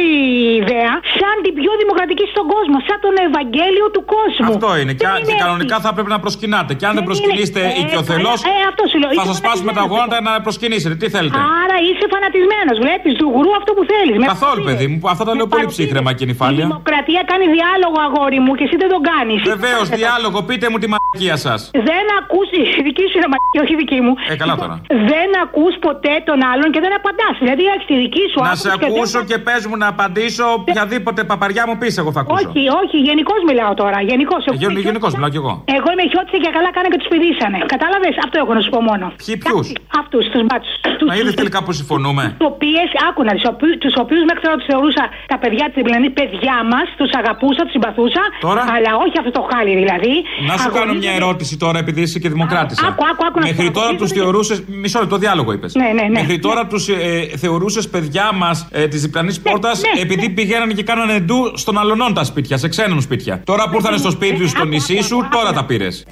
[0.61, 2.77] ιδέα, σαν την πιο δημοκρατική στον κόσμο.
[2.89, 4.51] Σαν τον Ευαγγέλιο του κόσμου.
[4.55, 4.93] Αυτό είναι.
[5.01, 6.73] Και, Δεν και κανονικά θα πρέπει να προσκυνάτε.
[6.79, 9.09] Και αν δεν είναι- προσκυνήσετε ε, οικειοθελώς, ε, αυτό σου λέω.
[9.11, 10.95] θα Είσαι σας σπάσουμε τα γόνατα να προσκυνήσετε.
[11.01, 12.77] Τι θέλετε; Άρα είσαι φανατισμένος.
[12.85, 14.15] Βλέπεις του γουρού αυτό που θέλεις.
[14.35, 14.97] Καθόλου, παιδί μου.
[15.15, 16.65] Αυτά τα λέω πολύ ψύχρεμα και Η νυφάλια.
[16.67, 19.39] δημοκρατία κάνει διάλογο, αγόρι μου, και εσύ δεν τον κάνεις.
[19.55, 20.39] Βεβαίως, διάλογο.
[20.49, 21.61] Πείτε μου τη μαλακία σας.
[21.91, 22.61] Δεν ακούσει.
[22.87, 24.13] Δική σου είναι μαλακή, όχι δική μου.
[24.33, 24.75] Ε, καλά τώρα.
[25.13, 27.35] Δεν ακούς ποτέ τον άλλον και δεν απαντάς.
[27.43, 29.87] Δηλαδή έχεις τη δική σου Να άποψη σε και δεν- ακούσω και πες μου να
[29.95, 32.39] απαντήσω οποιαδήποτε παπαριά μου πεις, εγώ θα ακούσω.
[32.49, 33.99] Όχι, όχι, γενικώς μιλάω τώρα.
[34.11, 34.41] Γενικώς.
[34.89, 35.53] Γενικώς μιλάω κι εγώ.
[35.79, 37.59] Εγώ είμαι χιώτησα και καλά κάνα και τους πηδήσανε.
[37.75, 39.05] Κατάλαβες, αυτό έχω να σου πω μόνο.
[39.23, 39.67] Ποιοι ποιους;
[40.01, 40.75] Αυτούς, τους μπάτσους.
[41.11, 42.25] Να είδες τελικά που συμφωνούμε.
[42.39, 43.45] Τους οποίε, άκου να δεις,
[43.85, 47.75] τους οποίους μέχρι τώρα τους θεωρούσα τα παιδιά τη δηλαδή παιδιά μας, τους αγαπούσα, τους
[47.77, 48.23] συμπαθούσα.
[48.47, 50.13] Τώρα; Αλλά όχι αυτό το χάλι δηλαδή.
[50.51, 52.87] Να σου κάνω μια ερώτηση τώρα, επειδή είσαι και δημοκράτησα.
[52.89, 53.79] Άκου, άκου, άκου να Μέχρι σου πω.
[53.81, 54.59] τώρα τους θεωρούσες.
[54.83, 55.75] Μισό λεπτό διάλογο είπες.
[55.75, 56.21] Ναι, ναι, ναι.
[56.21, 60.83] Μέχρι τώρα τους ε, θεωρούσες παιδιά μας ε, της διπλανής πόρτας ναι, επειδή πηγαίνανε και
[60.83, 63.43] κάνανε ντου στον αλωνών τα σπίτια, σε ξένων σπίτια.
[63.45, 66.05] Τώρα που ήρθαν στο σπίτι τους, στο νησί σου, τώρα τα πήρες.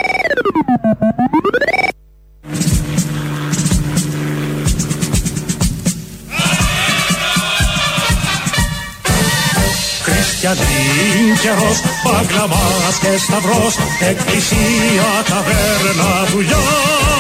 [10.03, 17.18] Χριστιανή καιρός, μπαγκλαμάς και σταυρός, εκκλησία, ταβέρνα, δουλειά.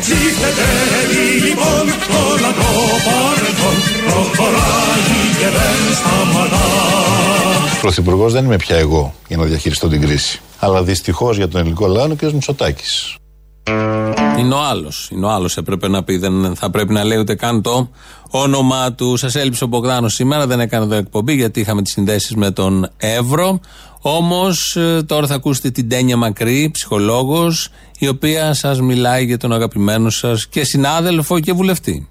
[0.00, 0.66] Ψήφετε
[1.44, 1.84] λοιπόν
[2.30, 2.68] όλα το
[3.04, 3.76] παρελθόν,
[4.06, 5.02] προχωράει
[5.38, 6.66] και δεν σταματά.
[7.80, 10.40] Πρωθυπουργός δεν είμαι πια εγώ για να διαχειριστώ την κρίση.
[10.58, 12.32] Αλλά δυστυχώς για τον ελληνικό λαό είναι ο κ.
[12.32, 13.14] Μητσοτάκης.
[14.40, 15.08] Είναι ο άλλος.
[15.12, 15.56] Είναι ο άλλος.
[15.56, 16.16] Έπρεπε να πει.
[16.16, 17.90] Δεν θα πρέπει να λέει ούτε καν το
[18.30, 19.16] όνομά του.
[19.16, 20.46] Σας έλειψε ο Μπογδάνος σήμερα.
[20.46, 23.60] Δεν έκανε εδώ εκπομπή γιατί είχαμε τις συνδέσεις με τον Εύρο.
[24.02, 24.76] Όμως
[25.06, 27.68] τώρα θα ακούσετε την Τένια Μακρύ, ψυχολόγος,
[27.98, 32.08] η οποία σας μιλάει για τον αγαπημένο σας και συνάδελφο και βουλευτή.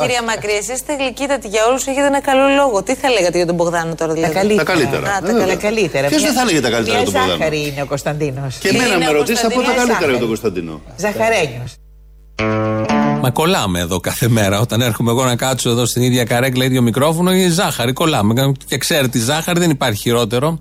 [0.00, 2.82] Κυρία Μακρύ, εσείς είστε γλυκύτατοι για όλους, έχετε ένα καλό λόγο.
[2.82, 4.64] Τι θα λέγατε για τον Μπογδάνο τώρα, δηλαδή; καλύτερα.
[4.64, 5.06] Τα καλύτερα.
[5.10, 5.40] Α, τα Βέβαια.
[5.40, 6.08] καλά- καλύτερα.
[6.08, 8.56] Ποιος Μια- δεν θα έλεγε τα καλύτερα Μια για τον Μπογδάνο; ζάχαρη είναι ο Κωνσταντίνος.
[8.56, 10.80] Και εμένα με ρωτήσει, θα πω τα καλύτερα για τον Κωνσταντινό.
[10.96, 11.72] Ζαχαρένιος.
[13.20, 14.60] Μα κολλάμε εδώ κάθε μέρα.
[14.60, 18.52] Όταν έρχομαι εγώ να κάτσω εδώ στην ίδια καρέκλα, ίδιο μικρόφωνο, η ζάχαρη κολλάμε.
[18.66, 20.58] Και ξέρετε, η ζάχαρη δεν υπάρχει χειρότερο.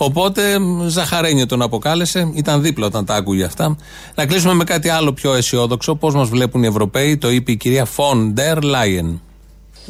[0.00, 3.76] Οπότε μ, Ζαχαρένιο τον αποκάλεσε, ήταν δίπλα όταν τα άκουγε αυτά.
[4.14, 5.94] Να κλείσουμε με κάτι άλλο πιο αισιόδοξο.
[5.94, 9.20] Πώ μα βλέπουν οι Ευρωπαίοι, το είπε η κυρία Φον Ντερ Λάιεν.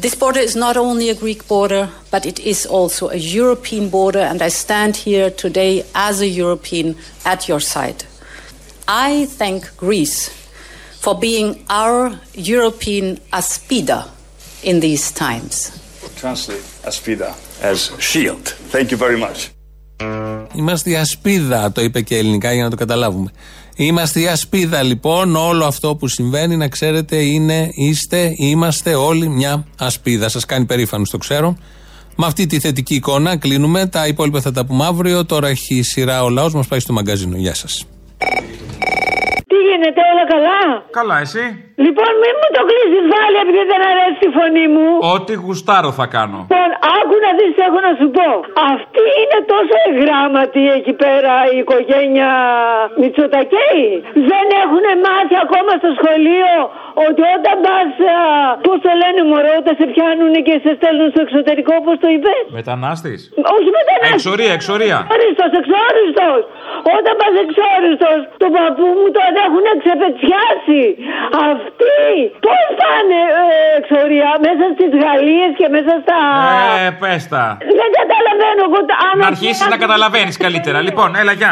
[0.01, 4.23] This border is not only a Greek border, but it is also a European border,
[4.31, 6.87] and I stand here today as a European
[7.33, 8.01] at your side.
[8.87, 10.17] I thank Greece
[11.03, 11.49] for being
[11.81, 12.01] our
[12.55, 13.07] European
[13.39, 13.99] aspida
[14.69, 15.53] in these times.
[16.23, 17.29] Translate Aspida
[17.71, 17.79] as
[18.09, 18.45] shield.
[18.73, 19.39] Thank you very much.
[20.59, 23.31] Είμαστε η ασπίδα, το είπε και ελληνικά για να το καταλάβουμε.
[23.75, 29.65] Είμαστε η ασπίδα λοιπόν, όλο αυτό που συμβαίνει να ξέρετε είναι, είστε, είμαστε όλοι μια
[29.77, 30.29] ασπίδα.
[30.29, 31.57] Σας κάνει περήφανος, το ξέρω.
[32.15, 33.85] Με αυτή τη θετική εικόνα κλείνουμε.
[33.85, 35.25] Τα υπόλοιπα θα τα πούμε αύριο.
[35.25, 37.37] Τώρα έχει σειρά ο λαός μας πάει στο μαγκαζίνο.
[37.37, 37.85] Γεια σας.
[39.69, 40.59] Τι γίνεται, όλα καλά.
[40.99, 41.43] Καλά, εσύ.
[41.85, 44.87] Λοιπόν, μην μου το κλείσεις πάλι επειδή δεν αρέσει η φωνή μου.
[45.15, 46.39] Ό,τι γουστάρω θα κάνω.
[46.43, 48.29] Λοιπόν, άκου να δεις τι έχω να σου πω.
[48.73, 52.29] Αυτή είναι τόσο εγγράμματη εκεί πέρα η οικογένεια
[53.01, 53.87] Μητσοτακέη.
[54.31, 56.53] Δεν έχουν μάθει ακόμα στο σχολείο
[57.07, 58.19] ότι όταν πας, α,
[58.65, 62.43] πώς το λένε μωρό, όταν σε πιάνουν και σε στέλνουν στο εξωτερικό, πώς το είπες;
[62.59, 63.21] Μετανάστης.
[63.55, 64.13] Όχι μετανάστης.
[64.17, 64.97] Εξορία, εξορία.
[65.05, 66.39] Εξόριστος, εξόριστος.
[66.97, 70.83] Όταν πας εξόριστος, τον παππού μου τον έχουν ξεπετσιάσει.
[71.49, 71.97] Αυτοί
[72.45, 73.45] πώς πάνε ε,
[73.79, 76.17] εξορία, μέσα στις Γαλλίες και μέσα στα...
[76.85, 77.45] Ε, πες τα.
[77.79, 78.79] Δεν καταλαβαίνω εγώ.
[78.89, 80.77] τα- άμα Να αρχίσεις να καταλαβαίνεις καλύτερα.
[80.87, 81.51] Λοιπόν, έλα, γεια.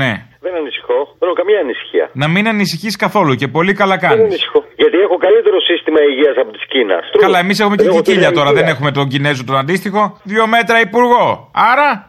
[0.00, 0.12] Ναι.
[0.44, 0.98] Δεν ανησυχώ.
[1.18, 2.10] Δεν έχω καμία ανησυχία.
[2.12, 4.24] Να μην ανησυχείς καθόλου και πολύ καλά Δεν κάνεις.
[4.24, 4.60] ανησυχώ.
[4.76, 7.04] Γιατί έχω καλύτερο σύστημα υγείας από της Κίνας.
[7.18, 10.20] Καλά, εμείς έχουμε και κικίλια τώρα, δεν έχουμε τον Κινέζο τον αντίστοιχο.
[10.22, 11.50] Δύο μέτρα υπουργό.
[11.72, 12.08] Άρα.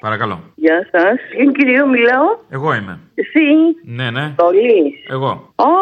[0.00, 0.47] Παρακαλώ.
[0.60, 1.16] Γεια σας.
[1.30, 2.98] Ποιον κυρίο μιλάω, Εγώ είμαι.
[3.14, 3.46] Εσύ.
[3.84, 4.34] Ναι, ναι.
[4.36, 5.04] Πολύ.
[5.08, 5.52] Εγώ.
[5.56, 5.72] Ω,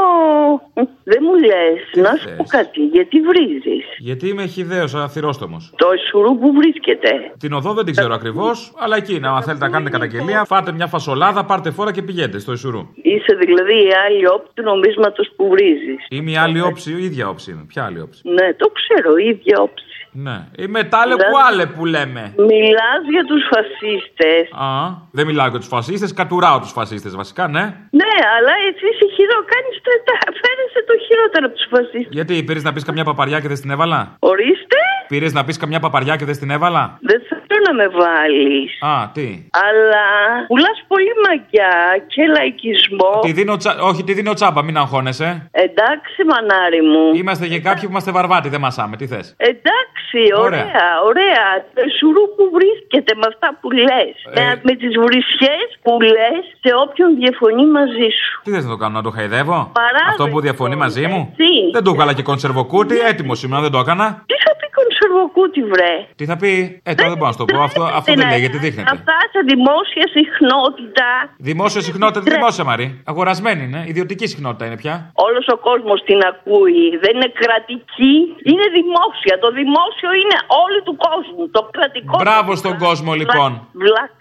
[1.05, 1.79] δεν μου λες.
[1.95, 5.73] Να σου πω κάτι, γιατί βρίζεις; Γιατί είμαι χιδαίο αθυρόστομος.
[5.77, 7.11] Το σουρού που βρίσκεται.
[7.39, 9.29] Την οδό δεν την ξέρω ακριβώς, αλλά εκεί είναι.
[9.29, 12.89] Αν θέλετε να κάνετε καταγγελία, φάτε μια φασολάδα, πάρτε φόρα και πηγαίνετε στο Ισουρού.
[13.03, 16.07] Είσαι δηλαδή η άλλη όπτη του νομίσματος που βρίζεις.
[16.09, 17.65] Είμαι η άλλη όψη, η ίδια όψη είμαι.
[17.69, 18.21] Ποια άλλη όψη.
[18.29, 19.85] Ναι, το ξέρω, η ίδια όψη.
[20.25, 20.37] Ναι.
[20.63, 22.23] Είμαι τάλε Δηλαδή- που άλλε που λέμε.
[22.53, 24.45] Μιλάς για τους φασίστες.
[24.67, 24.69] Α,
[25.17, 27.65] δεν μιλάω για τους φασίστες, κατουράω τους φασίστες βασικά, ναι.
[28.01, 30.17] Ναι, αλλά εσύ είσαι χειρό, κάνεις τρετά.
[30.43, 32.13] Φέρεσαι το χειρότερο από τους φασίστες.
[32.17, 34.81] Γιατί πήρες να πεις καμιά παπαριά και δεν την έβαλα; Ορίστε.
[35.09, 38.71] Πήρες να πεις καμιά παπαριά και δεν την έβαλα; Δεν θα αυτό να με βάλεις.
[38.81, 39.29] Α, τι;
[39.67, 40.07] Αλλά
[40.47, 41.75] πουλάς πολύ μαγιά
[42.07, 43.13] και λαϊκισμό.
[43.23, 43.73] Τη δίνω τσα...
[43.81, 45.49] Όχι, τη δίνω τσάπα, μην αγχώνεσαι.
[45.51, 47.05] Εντάξει, μανάρι μου.
[47.15, 48.97] Είμαστε και κάποιοι που είμαστε βαρβάτοι, δεν μασάμε.
[48.97, 50.61] Τι θες; Εντάξει, Ωραία.
[50.61, 51.47] ωραία, ωραία.
[51.75, 54.15] Το σουρού που βρίσκεται με αυτά που λες.
[54.33, 54.41] Ε.
[54.41, 58.33] Με, με τις βρισιές που λες σε όποιον διαφωνεί μαζί σου.
[58.45, 61.53] Τι θες να το κάνω, να το χαϊδεύω; Παράδειγμα, Αυτό που διαφωνεί μαζί μου; εσύ.
[61.73, 64.07] Δεν το έβγαλα και κονσερβοκούτι, έτοιμος σήμερα, δεν το έκανα.
[64.31, 64.66] Τι θα πει
[65.11, 65.95] κονσερβοκούτι, βρε.
[66.17, 67.63] Τι θα πει, Ε, τώρα δεν μπορώ να σου το πω.
[67.63, 68.91] Αυτό, αυτό δεν Να- λέγεται, δείχνεται.
[68.97, 71.09] Αυτά σε δημόσια συχνότητα.
[71.39, 74.95] Δημόσια συχνότητα, τι δημόσια Μαρή; Αγορασμένη είναι, ιδιωτική συχνότητα είναι πια.
[75.27, 76.85] Όλος ο κόσμος την ακούει.
[77.05, 78.15] Δεν είναι κρατική,
[78.51, 79.35] είναι δημόσια.
[79.45, 81.43] Το δημόσιο είναι όλου του κόσμου.
[81.57, 82.17] Το κρατικό.
[82.23, 83.51] Μπράβο στον κόσμο λοιπόν.
[83.73, 84.15] Βλάξ.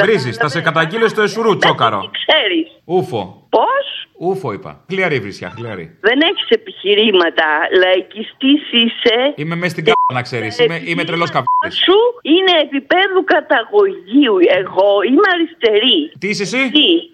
[0.00, 2.10] Βρίζεις, θα σε καταγγείλω στο εσουρού, τσόκαρο.
[2.20, 2.66] Ξέρεις.
[2.90, 3.20] Ούφο.
[3.50, 3.86] Πώς;
[4.20, 4.72] Ούφο είπα.
[4.90, 5.86] Χλιαρή βρισιά, χλιαρή.
[6.00, 7.46] δεν έχεις επιχειρήματα.
[7.82, 9.16] Λαϊκιστής είσαι.
[9.40, 10.58] Είμαι μέσα στην κάπα να ξέρεις.
[10.58, 11.70] Είμαι, είμαι τρελός καπνί.
[11.84, 11.98] Σου
[12.34, 14.36] είναι επίπεδου καταγωγίου.
[14.60, 15.98] Εγώ είμαι αριστερή.
[16.20, 16.64] Τι είσαι εσύ;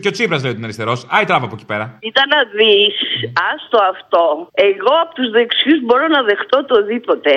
[0.03, 0.99] Και ο Τσίπρας λέει ότι είναι αριστερός.
[1.15, 1.85] Άι τράβα από εκεί πέρα.
[2.11, 2.97] Ήταν να δεις,
[3.51, 4.25] άστο αυτό.
[4.71, 7.33] Εγώ από τους δεξιούς μπορώ να δεχτώ το οτιδήποτε.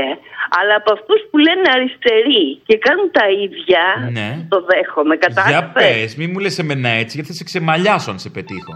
[0.59, 3.83] Αλλά από αυτούς που λένε αριστεροί και κάνουν τα ίδια,
[4.17, 4.29] Ναι.
[4.53, 5.15] το δέχομαι.
[5.19, 8.73] Για Κατάλαβες; πες, μη μου λες εμένα έτσι, γιατί θα σε ξεμαλιάσω αν σε πετύχω.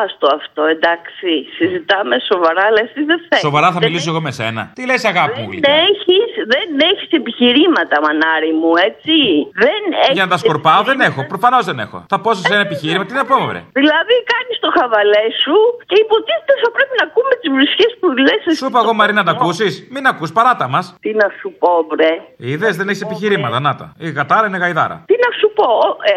[0.00, 1.30] Άστο αυτό, εντάξει.
[1.56, 3.42] Συζητάμε σοβαρά, αλλά εσύ δεν θέλει.
[3.48, 4.62] Σοβαρά θα μιλήσω εγώ με σένα.
[4.76, 5.72] Τι λες, αγάπη μου, Δεν γλυκά.
[5.90, 9.16] έχεις, δεν έχεις επιχειρήματα, μανάρι μου, έτσι.
[9.64, 11.20] Δεν έχεις Για να τα σκορπάω δεν έχω.
[11.32, 11.98] Προφανώς δεν έχω.
[12.12, 15.56] Θα πω σε ένα επιχείρημα, τι να πω, βρε; Δηλαδή κάνεις το χαβαλέ σου
[15.88, 18.42] και υποτίθεται θα πρέπει να ακούμε τις βρισχέ που λες.
[18.58, 19.72] Σου είπα εγώ Μαρή να τα ακούσεις.
[19.94, 20.84] Μην ακούς, παράτα μας.
[21.04, 22.12] Τι να σου πω, μπρε.
[22.36, 23.86] Είδες, δεν έχεις επιχειρήματα, να τα.
[23.98, 24.96] Η γατάρα είναι γαϊδάρα.
[25.06, 25.68] Τι να σου πω,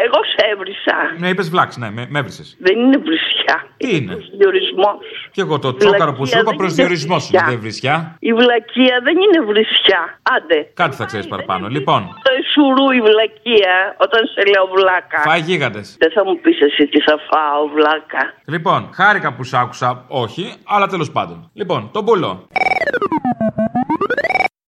[0.04, 0.96] εγώ σε έβρισα.
[1.18, 2.56] Με είπες βλάξ, ναι, με, με έβρισες.
[2.58, 3.56] Δεν είναι βρισιά.
[3.76, 4.14] Τι είναι.
[4.38, 4.90] Διορισμό.
[5.30, 7.92] Και εγώ το τσόκαρο που σου είπα δεν προσδιορισμός είναι σου είναι βρισιά.
[7.92, 8.16] δεν βρισιά.
[8.30, 10.00] Η βλακεία δεν είναι βρισιά.
[10.36, 10.58] Άντε.
[10.74, 11.68] Κάτι θα ξέρεις παραπάνω.
[11.68, 15.18] Λοιπόν, Το εσουρού η βλακεία όταν σε λέω βλάκα.
[15.28, 15.96] φάει γίγαντες.
[15.98, 18.22] Δεν θα μου πεις εσύ τι θα φάω, βλάκα.
[18.46, 21.50] Λοιπόν, χάρηκα που σ' άκουσα, όχι, αλλά τέλος πάντων.
[21.54, 22.46] Λοιπόν, τον πουλό.